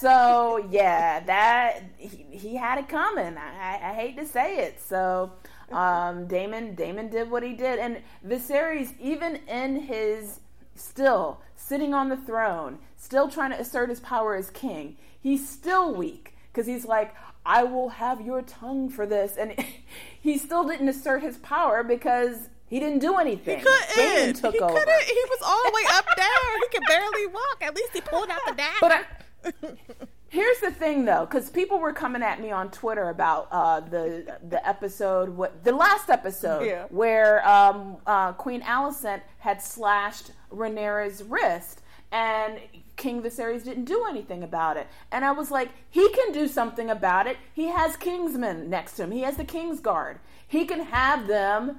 [0.00, 3.36] So yeah, that he, he had it coming.
[3.36, 4.80] I, I hate to say it.
[4.80, 5.32] So
[5.72, 10.40] um, Damon Daemon did what he did, and Viserys, even in his
[10.74, 15.94] still sitting on the throne, still trying to assert his power as king, he's still
[15.94, 17.14] weak because he's like,
[17.44, 19.54] I will have your tongue for this, and
[20.20, 23.58] he still didn't assert his power because he didn't do anything.
[23.60, 24.34] He couldn't.
[24.36, 24.72] Took he over.
[24.72, 25.02] couldn't.
[25.02, 26.26] He was all the way up there.
[26.60, 27.58] he could barely walk.
[27.62, 28.76] At least he pulled out the dagger.
[28.80, 33.48] But I, Here's the thing, though, because people were coming at me on Twitter about
[33.52, 36.86] uh, the the episode, what the last episode, yeah.
[36.90, 42.58] where um, uh, Queen Alicent had slashed Rhaenyra's wrist, and
[42.96, 44.88] King Viserys didn't do anything about it.
[45.12, 47.36] And I was like, he can do something about it.
[47.52, 49.12] He has Kingsmen next to him.
[49.12, 50.18] He has the King's Guard.
[50.48, 51.78] He can have them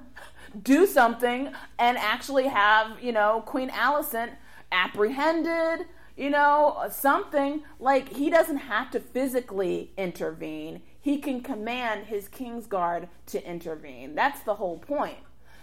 [0.62, 4.30] do something and actually have you know Queen Alicent
[4.72, 5.86] apprehended
[6.18, 10.82] you know, something like he doesn't have to physically intervene.
[11.00, 14.16] He can command his King's Guard to intervene.
[14.16, 15.18] That's the whole point.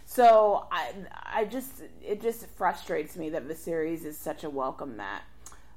[0.06, 0.94] So I,
[1.26, 5.24] I just, it just frustrates me that the series is such a welcome mat.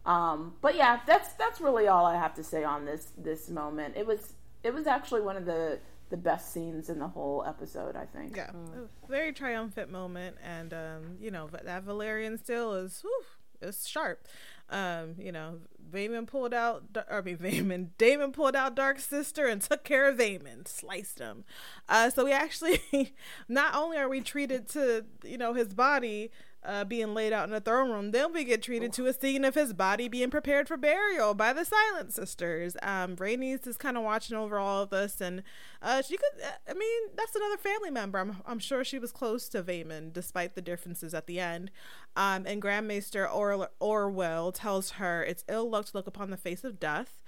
[0.07, 3.95] Um, but yeah, that's that's really all I have to say on this this moment.
[3.97, 7.95] It was it was actually one of the the best scenes in the whole episode.
[7.95, 8.35] I think.
[8.35, 8.89] Yeah, mm.
[9.07, 13.03] very triumphant moment, and um, you know that Valyrian steel is.
[13.03, 13.23] Whew,
[13.61, 14.27] it's sharp.
[14.71, 19.63] Um, you know, Vaemond pulled out, I mean, Vaemond, Daemon pulled out Dark Sister and
[19.63, 21.45] took care of Vaemond, sliced him.
[21.89, 22.81] Uh, so we actually,
[23.49, 26.31] not only are we treated to, you know, his body,
[26.65, 29.45] uh, being laid out in the throne room, then we get treated to a scene
[29.45, 32.77] of his body being prepared for burial by the Silent Sisters.
[32.83, 35.43] Um, Rhaenys is kind of watching over all of this, and
[35.81, 38.19] uh, she could, uh, I mean, that's another family member.
[38.19, 41.71] I'm, I'm sure she was close to Vaemond, despite the differences at the end.
[42.17, 46.37] Um, and Grand Maester or- Orwyle tells her it's ill luck to look upon the
[46.37, 47.19] face of death.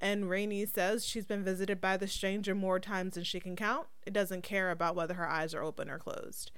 [0.00, 3.86] And Rhaenys says she's been visited by the stranger more times than she can count.
[4.06, 6.50] It doesn't care about whether her eyes are open or closed.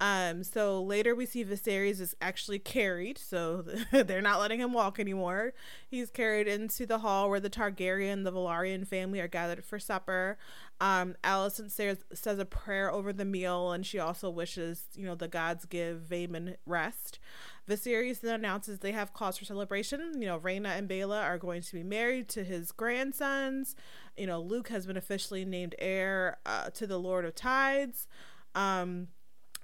[0.00, 4.98] Um, so later we see Viserys is actually carried, so they're not letting him walk
[4.98, 5.54] anymore.
[5.88, 10.36] He's carried into the hall where the Targaryen, the Velaryon family are gathered for supper.
[10.80, 15.14] Um, Alicent says, says a prayer over the meal, and she also wishes, you know,
[15.14, 17.20] the gods give Vaemond rest.
[17.68, 20.20] Viserys then announces they have cause for celebration.
[20.20, 23.74] You know, Rhaena and Baela are going to be married to his grandsons.
[24.16, 28.06] You know, Luke has been officially named heir uh, to the Lord of Tides.
[28.54, 29.08] Um,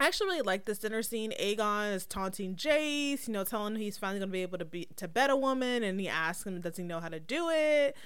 [0.00, 1.34] I actually really like this dinner scene.
[1.38, 4.88] Aegon is taunting Jace, you know, telling him he's finally gonna be able to be
[4.96, 7.96] to bet a woman, and he asks him, does he know how to do it?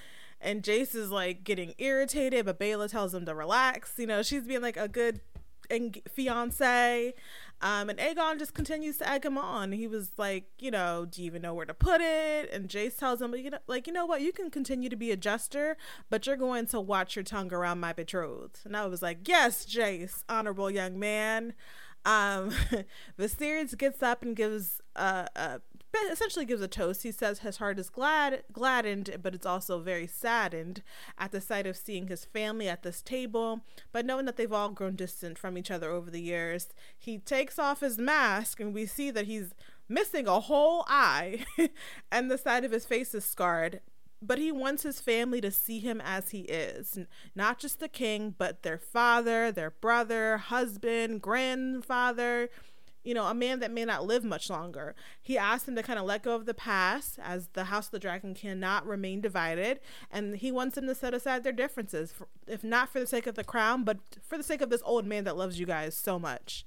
[0.41, 3.93] And Jace is like getting irritated, but Baela tells him to relax.
[3.97, 5.21] You know, she's being like a good
[5.69, 7.13] and fiance.
[7.61, 9.71] Um, and Aegon just continues to egg him on.
[9.71, 12.51] He was like, you know, do you even know where to put it?
[12.51, 14.21] And Jace tells him, you know, like, you know what?
[14.21, 15.77] You can continue to be a jester,
[16.09, 18.59] but you're going to watch your tongue around my betrothed.
[18.65, 21.53] And I was like, yes, Jace, honorable young man.
[22.05, 22.51] Um,
[23.19, 25.61] Viserys gets up and gives a, a
[26.11, 27.03] essentially gives a toast.
[27.03, 30.81] He says his heart is glad gladdened, but it's also very saddened
[31.17, 33.61] at the sight of seeing his family at this table.
[33.91, 37.57] But knowing that they've all grown distant from each other over the years, he takes
[37.57, 39.53] off his mask, and we see that he's
[39.87, 41.45] missing a whole eye,
[42.11, 43.81] and the side of his face is scarred
[44.25, 46.99] but he wants his family to see him as he is.
[47.35, 52.49] Not just the king but their father their brother husband grandfather
[53.03, 54.95] you know a man that may not live much longer.
[55.21, 57.91] He asked him to kind of let go of the past as the house of
[57.91, 59.79] the dragon cannot remain divided
[60.11, 62.13] and he wants them to set aside their differences
[62.47, 65.05] if not for the sake of the crown but for the sake of this old
[65.05, 66.65] man that loves you guys so much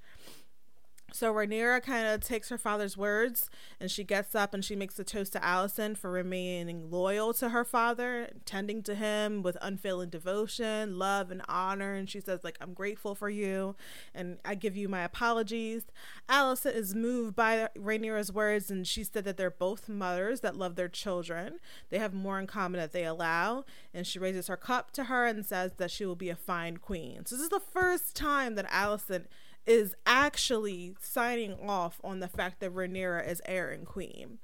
[1.11, 3.49] so Rhaenyra kind of takes her father's words
[3.79, 7.49] and she gets up and she makes a toast to Alicent for remaining loyal to
[7.49, 11.93] her father, tending to him with unfailing devotion, love, and honor.
[11.93, 13.75] And she says, like, I'm grateful for you
[14.13, 15.83] and I give you my apologies.
[16.29, 20.75] Alicent is moved by Rhaenyra's words and she said that they're both mothers that love
[20.75, 21.59] their children.
[21.89, 23.65] They have more in common that they allow.
[23.93, 26.77] And she raises her cup to her and says that she will be a fine
[26.77, 27.25] queen.
[27.25, 29.25] So this is the first time that Alicent
[29.69, 34.39] is actually signing off on the fact that Rhaenyra is heir and queen.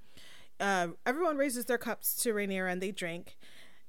[0.59, 3.35] Uh, everyone raises their cups to Rhaenyra and they drink.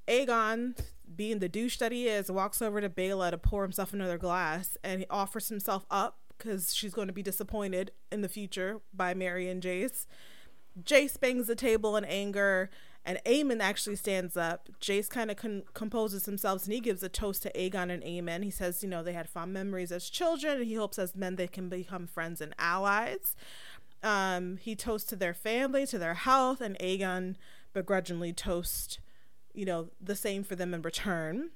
[0.08, 0.78] Aegon,
[1.14, 4.78] being the douche that he is, walks over to Baela to pour himself another glass
[4.82, 9.12] and he offers himself up because she's going to be disappointed in the future by
[9.12, 10.06] Mary and Jace.
[10.82, 12.70] Jace bangs the table in anger
[13.06, 14.68] and Aemond actually stands up.
[14.80, 18.42] Jace kind of con- composes himself and he gives a toast to Aegon and Aemond.
[18.42, 21.36] He says, you know, they had fond memories as children, and he hopes as men
[21.36, 23.36] they can become friends and allies.
[24.02, 27.36] Um, he toasts to their family, to their health, and Aegon
[27.72, 28.98] begrudgingly toasts,
[29.54, 31.50] you know, the same for them in return.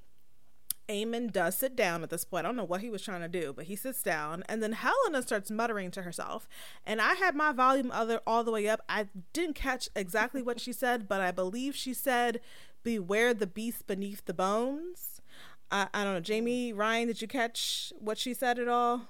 [0.90, 2.44] Aemond does sit down at this point.
[2.44, 4.74] I don't know what he was trying to do, but he sits down, and then
[4.74, 6.48] Helaena starts muttering to herself.
[6.84, 8.82] And I had my volume other all the way up.
[8.88, 12.40] I didn't catch exactly what she said, but I believe she said,
[12.82, 15.20] "Beware the beast beneath the bones."
[15.70, 17.06] I, I don't know, Jamie Ryan.
[17.06, 19.02] Did you catch what she said at all?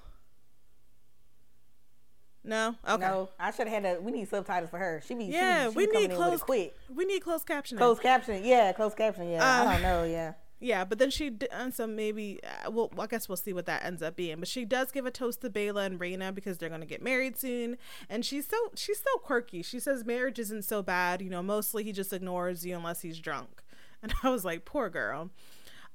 [2.42, 2.74] No.
[2.88, 3.06] Okay.
[3.06, 4.00] No, I should have had a.
[4.00, 5.02] We need subtitles for her.
[5.06, 5.24] She be.
[5.24, 6.42] Yeah, she she we be need closed.
[6.42, 6.74] quick.
[6.94, 7.78] We need closed captioning.
[7.78, 8.44] Closed captioning.
[8.44, 9.32] Yeah, closed captioning.
[9.32, 10.04] Yeah, uh, I don't know.
[10.04, 10.32] Yeah.
[10.60, 13.82] Yeah, but then she and so maybe uh, well, I guess we'll see what that
[13.82, 14.38] ends up being.
[14.40, 17.38] But she does give a toast to Baela and Rhaena because they're gonna get married
[17.38, 17.78] soon,
[18.10, 19.62] and she's so she's so quirky.
[19.62, 21.42] She says marriage isn't so bad, you know.
[21.42, 23.62] Mostly he just ignores you unless he's drunk,
[24.02, 25.30] and I was like, poor girl.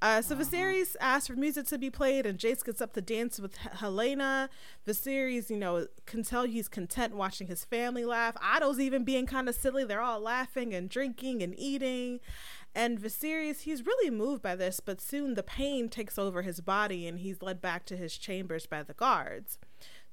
[0.02, 0.44] Uh, so uh-huh.
[0.44, 4.50] Viserys asks for music to be played, and Jace gets up to dance with Helaena.
[4.86, 8.36] Viserys, you know, can tell he's content watching his family laugh.
[8.42, 9.86] Otto's even being kind of silly.
[9.86, 12.20] They're all laughing and drinking and eating.
[12.76, 17.08] And Viserys, he's really moved by this, but soon the pain takes over his body
[17.08, 19.58] and he's led back to his chambers by the guards.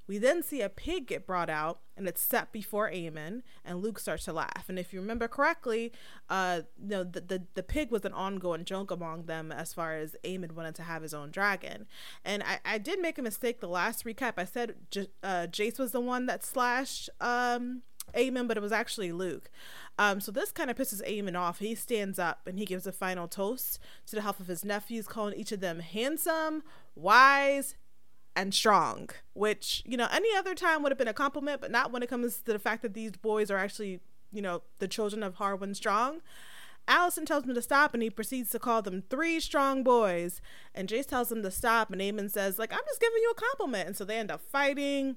[0.07, 3.99] We then see a pig get brought out and it's set before Aemond, and Luke
[3.99, 4.65] starts to laugh.
[4.69, 5.93] And if you remember correctly,
[6.29, 10.17] uh, know, the, the, the pig was an ongoing joke among them as far as
[10.25, 11.87] Aemond wanted to have his own dragon.
[12.25, 14.35] And I, I did make a mistake the last recap.
[14.37, 17.83] I said J- uh, Jace was the one that slashed um,
[18.15, 19.51] Aemond, but it was actually Luke.
[19.99, 21.59] Um, so this kind of pisses Aemond off.
[21.59, 25.07] He stands up and he gives a final toast to the health of his nephews,
[25.07, 26.63] calling each of them handsome,
[26.95, 27.77] wise,
[28.35, 29.11] and strong.
[29.35, 32.11] Which you know, any other time would have been a compliment, but not when it
[32.11, 34.01] comes to the fact that these boys are actually,
[34.33, 36.21] you know, the children of Harwin Strong.
[36.89, 40.41] Alicent tells him to stop and he proceeds to call them three strong boys.
[40.75, 43.41] And Jace tells him to stop and Aemond says, like, I'm just giving you a
[43.41, 43.87] compliment.
[43.87, 45.17] And so they end up fighting.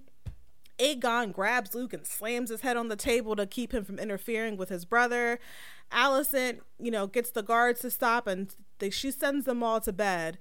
[0.80, 4.58] Aegon grabs Luke and slams his head on the table to keep him from interfering
[4.58, 5.40] with his brother.
[5.92, 9.94] Alicent, you know, gets the guards to stop and they, she sends them all to
[9.94, 10.38] bed.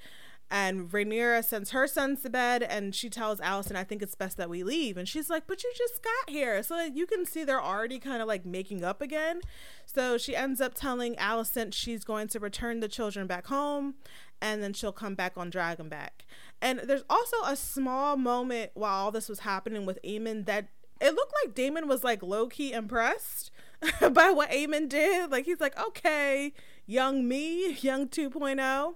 [0.50, 4.36] And Rhaenyra sends her sons to bed and she tells Alicent, I think it's best
[4.36, 4.96] that we leave.
[4.96, 6.62] And she's like, But you just got here.
[6.62, 9.40] So you can see they're already kind of like making up again.
[9.86, 13.94] So she ends up telling Alicent she's going to return the children back home
[14.40, 16.24] and then she'll come back on Dragonback.
[16.60, 20.68] And there's also a small moment while all this was happening with Aemond that
[21.00, 23.50] it looked like Daemon was like low key impressed
[24.12, 25.30] by what Aemond did.
[25.30, 26.52] Like he's like, okay,
[26.86, 28.94] young me, young 2.0.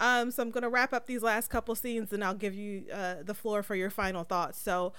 [0.00, 3.16] Um, so I'm gonna wrap up these last couple scenes and I'll give you uh,
[3.22, 4.60] the floor for your final thoughts.
[4.60, 4.92] So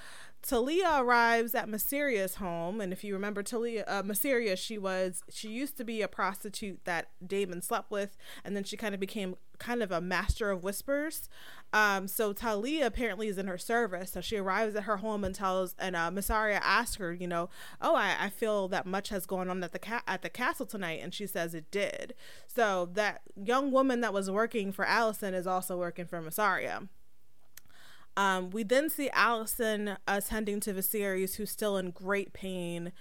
[0.43, 5.47] Taliyah arrives at Mysaria's home, and if you remember Talia, uh, Mysaria, she was she
[5.47, 9.37] used to be a prostitute that Daemon slept with, and then she kind of became
[9.57, 11.29] kind of a master of whispers.
[11.71, 15.33] Um, so Talia apparently is in her service, so she arrives at her home and
[15.33, 17.49] tells, and uh, asks her, you know,
[17.81, 20.65] oh, I, I feel that much has gone on at the ca- at the castle
[20.65, 22.15] tonight, and she says it did.
[22.47, 26.89] So that young woman that was working for Alicent is also working for Mysaria.
[28.15, 32.91] Um, we then see Alicent attending to Viserys, who's still in great pain.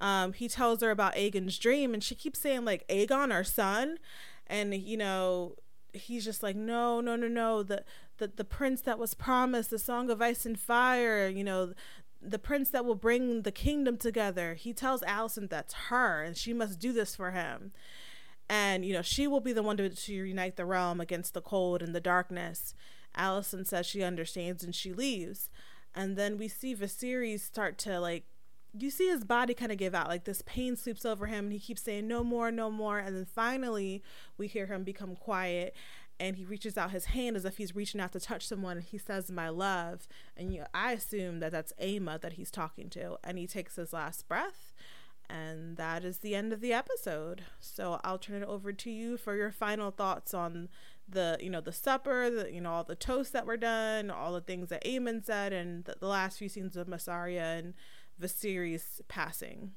[0.00, 3.98] Um, he tells her about Aegon's dream, and she keeps saying like Aegon, our son,
[4.46, 5.56] and you know
[5.92, 7.62] he's just like no, no, no, no.
[7.62, 7.84] The
[8.18, 11.28] the the prince that was promised, the song of ice and fire.
[11.28, 11.72] You know,
[12.20, 14.54] the prince that will bring the kingdom together.
[14.54, 17.72] He tells Alicent that's her, and she must do this for him.
[18.48, 21.40] And you know she will be the one to, to unite the realm against the
[21.40, 22.74] cold and the darkness
[23.18, 25.48] Alicent says she understands and she leaves.
[25.94, 28.24] And then we see Viserys start to like
[28.78, 31.52] you see his body kind of give out like this pain sweeps over him and
[31.52, 32.98] he keeps saying no more no more.
[32.98, 34.02] And then finally
[34.36, 35.74] we hear him become quiet
[36.18, 38.86] and he reaches out his hand as if he's reaching out to touch someone and
[38.86, 40.06] he says my love.
[40.36, 43.18] And you i assume that that's Aemma that he's talking to.
[43.24, 44.74] And he takes his last breath.
[45.28, 47.42] And that is the end of the episode.
[47.60, 50.68] So i'll turn it over to you for your final thoughts on
[51.08, 54.32] the you know the supper the you know all the toasts that were done all
[54.32, 57.74] the things that Aemond said and the, the last few scenes of Mysaria and
[58.20, 59.72] Viserys passing.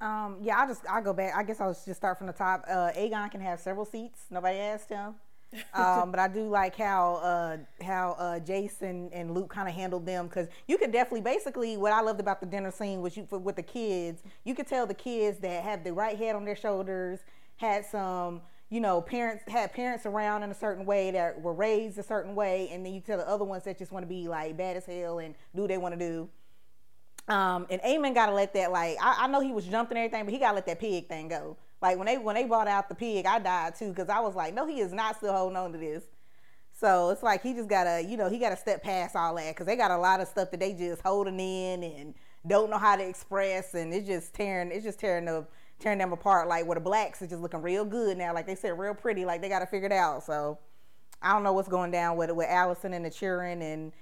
[0.00, 2.64] Um yeah I'll just I'll go back I guess I'll just start from the top.
[2.68, 4.26] Uh Aegon can have several seats.
[4.30, 5.14] Nobody asked him.
[5.74, 10.06] Um, but I do like how uh, how uh, Jason and Luke kind of handled
[10.06, 13.26] them because you could definitely basically what I loved about the dinner scene was you
[13.30, 16.54] with the kids you could tell the kids that had the right head on their
[16.54, 17.20] shoulders
[17.56, 21.98] had some you know, parents had parents around in a certain way that were raised
[21.98, 24.28] a certain way, and then you tell the other ones that just want to be
[24.28, 26.28] like bad as hell and do they want to do.
[27.28, 30.32] Um, and Aemond gotta let that like I, I know he was jumping everything, but
[30.32, 31.56] he gotta let that pig thing go.
[31.82, 34.34] Like when they when they brought out the pig, I died too because I was
[34.34, 36.04] like, no, he is not still holding on to this.
[36.72, 39.66] So it's like he just gotta, you know, he gotta step past all that because
[39.66, 42.14] they got a lot of stuff that they just holding in and
[42.46, 45.46] don't know how to express, and it's just tearing, it's just tearing the
[45.80, 46.48] tearing them apart.
[46.48, 48.32] Like where the blacks is just looking real good now.
[48.34, 49.24] Like they said, real pretty.
[49.24, 50.24] Like they got to figure it out.
[50.24, 50.58] So
[51.22, 53.92] I don't know what's going down with with Alicent and the children and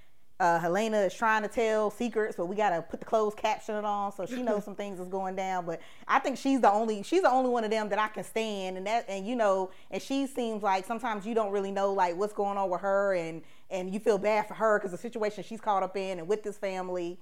[0.41, 4.13] uh, Helaena is trying to tell secrets, but we gotta put the closed caption on
[4.13, 5.67] so she knows some things is going down.
[5.67, 8.23] But I think she's the only she's the only one of them that I can
[8.23, 11.93] stand, and that and you know, and she seems like sometimes you don't really know
[11.93, 14.99] like what's going on with her, and and you feel bad for her because the
[14.99, 17.19] situation she's caught up in and with this family,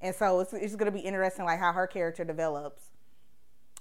[0.00, 2.89] and so it's it's gonna be interesting like how her character develops.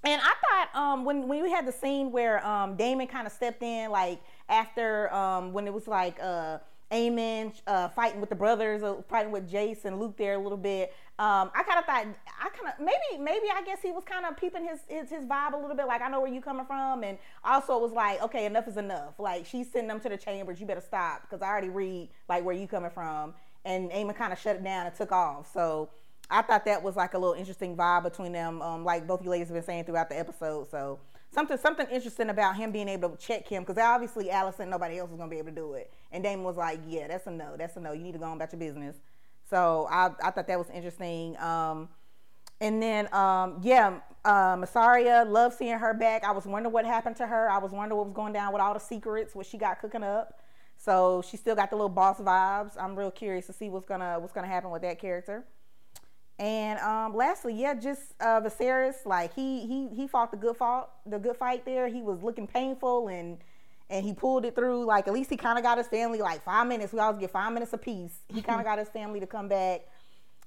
[0.03, 0.33] And I
[0.65, 3.91] thought um, when when we had the scene where um, Daemon kind of stepped in,
[3.91, 6.59] like after um, when it was like uh,
[6.91, 10.57] Aemond uh, fighting with the brothers, uh, fighting with Jace and Luke there a little
[10.57, 10.93] bit.
[11.19, 12.05] Um, I kind of thought
[12.41, 15.25] I kind of maybe maybe I guess he was kind of peeping his, his, his
[15.25, 17.91] vibe a little bit, like I know where you coming from, and also it was
[17.91, 19.19] like okay, enough is enough.
[19.19, 22.45] Like she's sending them to the chambers, you better stop because I already read like
[22.45, 23.33] where you coming from,
[23.65, 25.51] and Aemond kind of shut it down and took off.
[25.53, 25.89] So
[26.29, 29.29] I thought that was like a little interesting vibe between them, um, like both you
[29.29, 30.69] ladies have been saying throughout the episode.
[30.69, 30.99] So
[31.31, 35.09] something something interesting about him being able to check him because obviously Alicent, nobody else
[35.09, 37.55] was gonna be able to do it, and Daemon was like, yeah, that's a no,
[37.57, 37.93] that's a no.
[37.93, 38.95] You need to go on about your business.
[39.49, 41.37] So I I thought that was interesting.
[41.37, 41.89] Um,
[42.61, 46.23] and then um, yeah, uh, Mysaria, love seeing her back.
[46.23, 47.49] I was wondering what happened to her.
[47.49, 50.03] I was wondering what was going down with all the secrets, what she got cooking
[50.03, 50.39] up.
[50.77, 52.71] So she still got the little boss vibes.
[52.79, 55.45] I'm real curious to see what's gonna what's gonna happen with that character.
[56.39, 60.89] And um, lastly, yeah, just uh, Viserys, like he he he fought the good fought
[61.05, 61.89] the good fight there.
[61.89, 63.37] He was looking painful and
[63.89, 64.85] and he pulled it through.
[64.85, 66.93] Like at least he kind of got his family like five minutes.
[66.93, 68.21] We always get five minutes apiece.
[68.29, 69.81] He kind of got his family to come back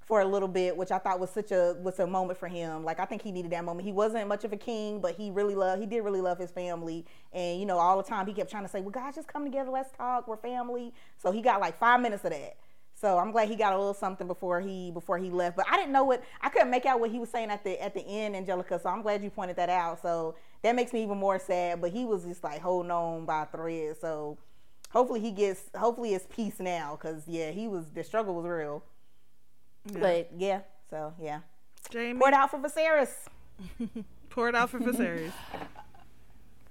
[0.06, 2.84] for a little bit, which I thought was such a was a moment for him.
[2.84, 3.86] Like I think he needed that moment.
[3.86, 6.50] He wasn't much of a king, but he really loved he did really love his
[6.50, 7.04] family.
[7.34, 9.44] And you know, all the time he kept trying to say, "Well, guys, just come
[9.44, 10.26] together, let's talk.
[10.26, 12.56] We're family." So he got like five minutes of that.
[13.02, 15.56] So I'm glad he got a little something before he before he left.
[15.56, 17.82] But I didn't know what I couldn't make out what he was saying at the
[17.82, 18.78] at the end, Angelica.
[18.80, 20.00] So I'm glad you pointed that out.
[20.00, 21.80] So that makes me even more sad.
[21.80, 23.96] But he was just like holding on by a thread.
[24.00, 24.38] So
[24.90, 26.94] hopefully he gets hopefully it's peace now.
[26.94, 28.84] Cause yeah, he was the struggle was real.
[29.92, 29.98] Yeah.
[29.98, 31.40] But yeah, so yeah.
[31.90, 32.20] Jamie.
[32.20, 33.10] Pour it out for Viserys.
[34.30, 35.32] Pour it out for Viserys.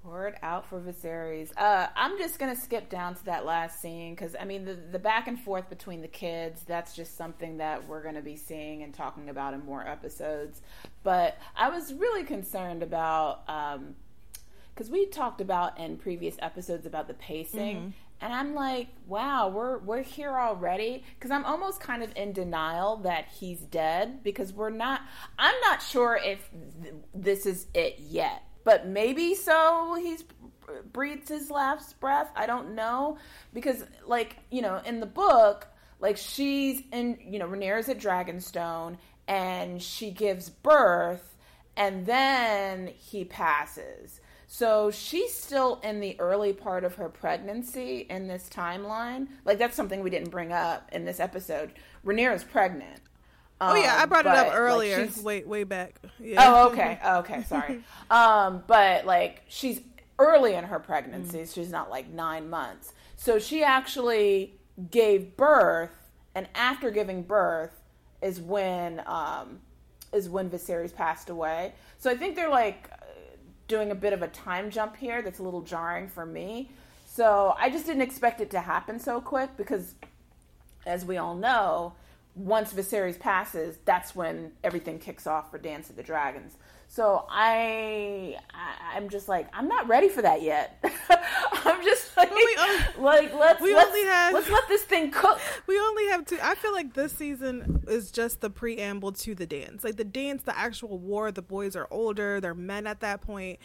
[0.04, 1.52] It out for Viserys.
[1.56, 5.00] Uh, I'm just gonna skip down to that last scene because I mean the the
[5.00, 6.64] back and forth between the kids.
[6.68, 10.62] That's just something that we're gonna be seeing and talking about in more episodes.
[11.04, 17.08] But I was really concerned about because um, we talked about in previous episodes about
[17.08, 17.78] the pacing.
[17.78, 17.90] Mm-hmm.
[18.24, 22.98] And I'm like, wow, we're we're here already because I'm almost kind of in denial
[22.98, 25.02] that he's dead because we're not.
[25.40, 26.50] I'm not sure if
[26.82, 30.24] th- this is it yet but maybe so he's
[30.92, 32.32] breathes his last breath.
[32.36, 33.18] I don't know
[33.54, 35.68] because like, you know, in the book,
[36.00, 38.98] like she's in, you know, Rhaenyra's at Dragonstone
[39.28, 41.36] and she gives birth
[41.76, 44.20] and then he passes.
[44.48, 49.28] So she's still in the early part of her pregnancy in this timeline.
[49.46, 51.72] Like that's something we didn't bring up in this episode.
[52.06, 53.00] Rhaenyra's pregnant.
[53.62, 55.06] Um, oh yeah, I brought it up earlier.
[55.06, 56.02] Like way way back.
[56.20, 56.44] Yeah.
[56.44, 57.00] Oh okay.
[57.04, 57.44] Oh, okay.
[57.44, 57.84] Sorry.
[58.10, 59.82] um, but like she's
[60.18, 61.42] early in her pregnancy.
[61.42, 61.54] Mm.
[61.54, 62.94] She's not like nine months.
[63.18, 64.56] So she actually
[64.90, 65.92] gave birth,
[66.34, 67.80] and after giving birth
[68.24, 69.60] is when um,
[70.12, 71.74] is when Viserys passed away.
[72.00, 72.90] So I think they're like
[73.68, 75.22] doing a bit of a time jump here.
[75.22, 76.72] That's a little jarring for me.
[77.06, 79.94] So I just didn't expect it to happen so quick because,
[80.86, 81.94] as we all know,
[82.36, 86.56] once Viserys passes, that's when everything kicks off for Dance of the Dragons.
[86.92, 90.84] So I, I am just like I'm not ready for that yet.
[91.10, 92.54] I'm just like, only,
[93.00, 95.40] like let's we let's, only have, let's let this thing cook.
[95.68, 96.38] We only have two.
[96.42, 99.86] I feel like this season is just the preamble to the dance.
[99.86, 101.32] Like the dance, the actual war.
[101.32, 102.42] The boys are older.
[102.42, 103.60] They're men at that point.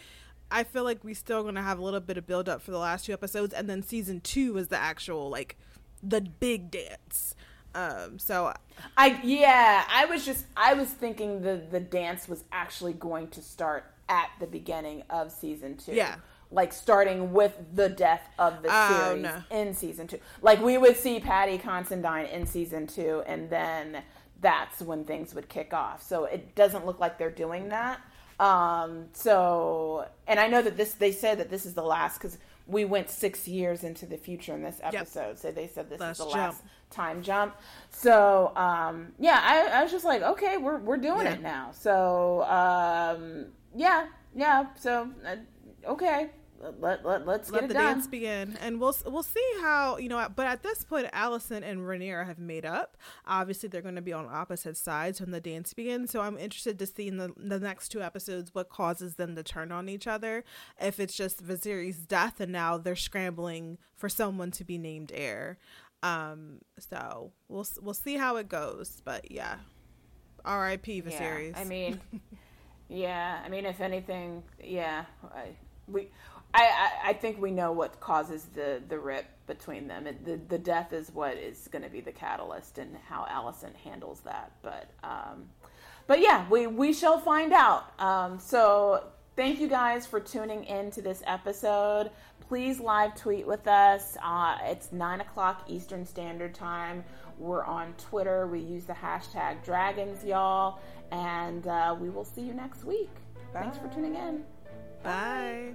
[0.48, 2.78] I feel like we still gonna have a little bit of build up for the
[2.78, 5.56] last two episodes, and then season two is the actual like
[6.00, 7.34] the big dance.
[7.76, 8.52] Um, so
[8.96, 13.42] I yeah, I was just I was thinking the the dance was actually going to
[13.42, 15.92] start at the beginning of season two.
[15.92, 16.16] Yeah.
[16.50, 19.42] Like starting with the death of the oh, series no.
[19.50, 20.18] in season two.
[20.40, 24.02] Like we would see Paddy Considine in season two and then
[24.40, 26.02] that's when things would kick off.
[26.02, 28.00] So it doesn't look like they're doing that.
[28.38, 32.38] Um, so, and I know that this, they said that this is the last, because
[32.66, 35.28] we went six years into the future in this episode.
[35.28, 35.38] Yep.
[35.38, 36.56] So they said this last is the jump.
[36.90, 37.56] Time jump.
[37.90, 41.34] So um, yeah, I, I, was just like, okay, we're we're doing yeah.
[41.34, 41.70] it now.
[41.72, 44.66] So um, yeah, yeah.
[44.78, 45.36] So uh,
[45.90, 46.30] okay,
[46.80, 47.94] let, let, let's let get the done.
[47.94, 51.80] dance begin and we'll we'll see how you know but at this point Alicent and
[51.80, 55.72] Rhaenyra have made up obviously they're going to be on opposite sides when the dance
[55.74, 59.36] begins so I'm interested to see in the, the next two episodes what causes them
[59.36, 60.44] to turn on each other
[60.80, 65.58] if it's just Viserys death and now they're scrambling for someone to be named heir
[66.06, 69.56] um so we'll we'll see how it goes but yeah
[70.44, 71.02] R.I.P.
[71.02, 72.00] Viserys yeah, I mean
[72.88, 75.04] yeah I mean if anything yeah
[75.34, 75.56] I,
[75.88, 76.08] we
[76.54, 80.06] I, I, think we know what causes the, the rip between them.
[80.06, 83.76] It, the, the death is what is going to be the catalyst and how Alicent
[83.76, 84.52] handles that.
[84.62, 85.50] But um,
[86.06, 87.92] but yeah, we, we shall find out.
[88.00, 89.04] Um, so
[89.34, 92.10] thank you guys for tuning in to this episode.
[92.48, 94.16] Please live tweet with us.
[94.22, 97.04] Uh, it's 9 o'clock Eastern Standard Time.
[97.38, 98.46] We're on Twitter.
[98.46, 100.78] We use the hashtag dragons, y'all.
[101.10, 103.10] And uh, we will see you next week.
[103.52, 103.62] Bye.
[103.62, 104.44] Thanks for tuning in.
[105.02, 105.74] Bye.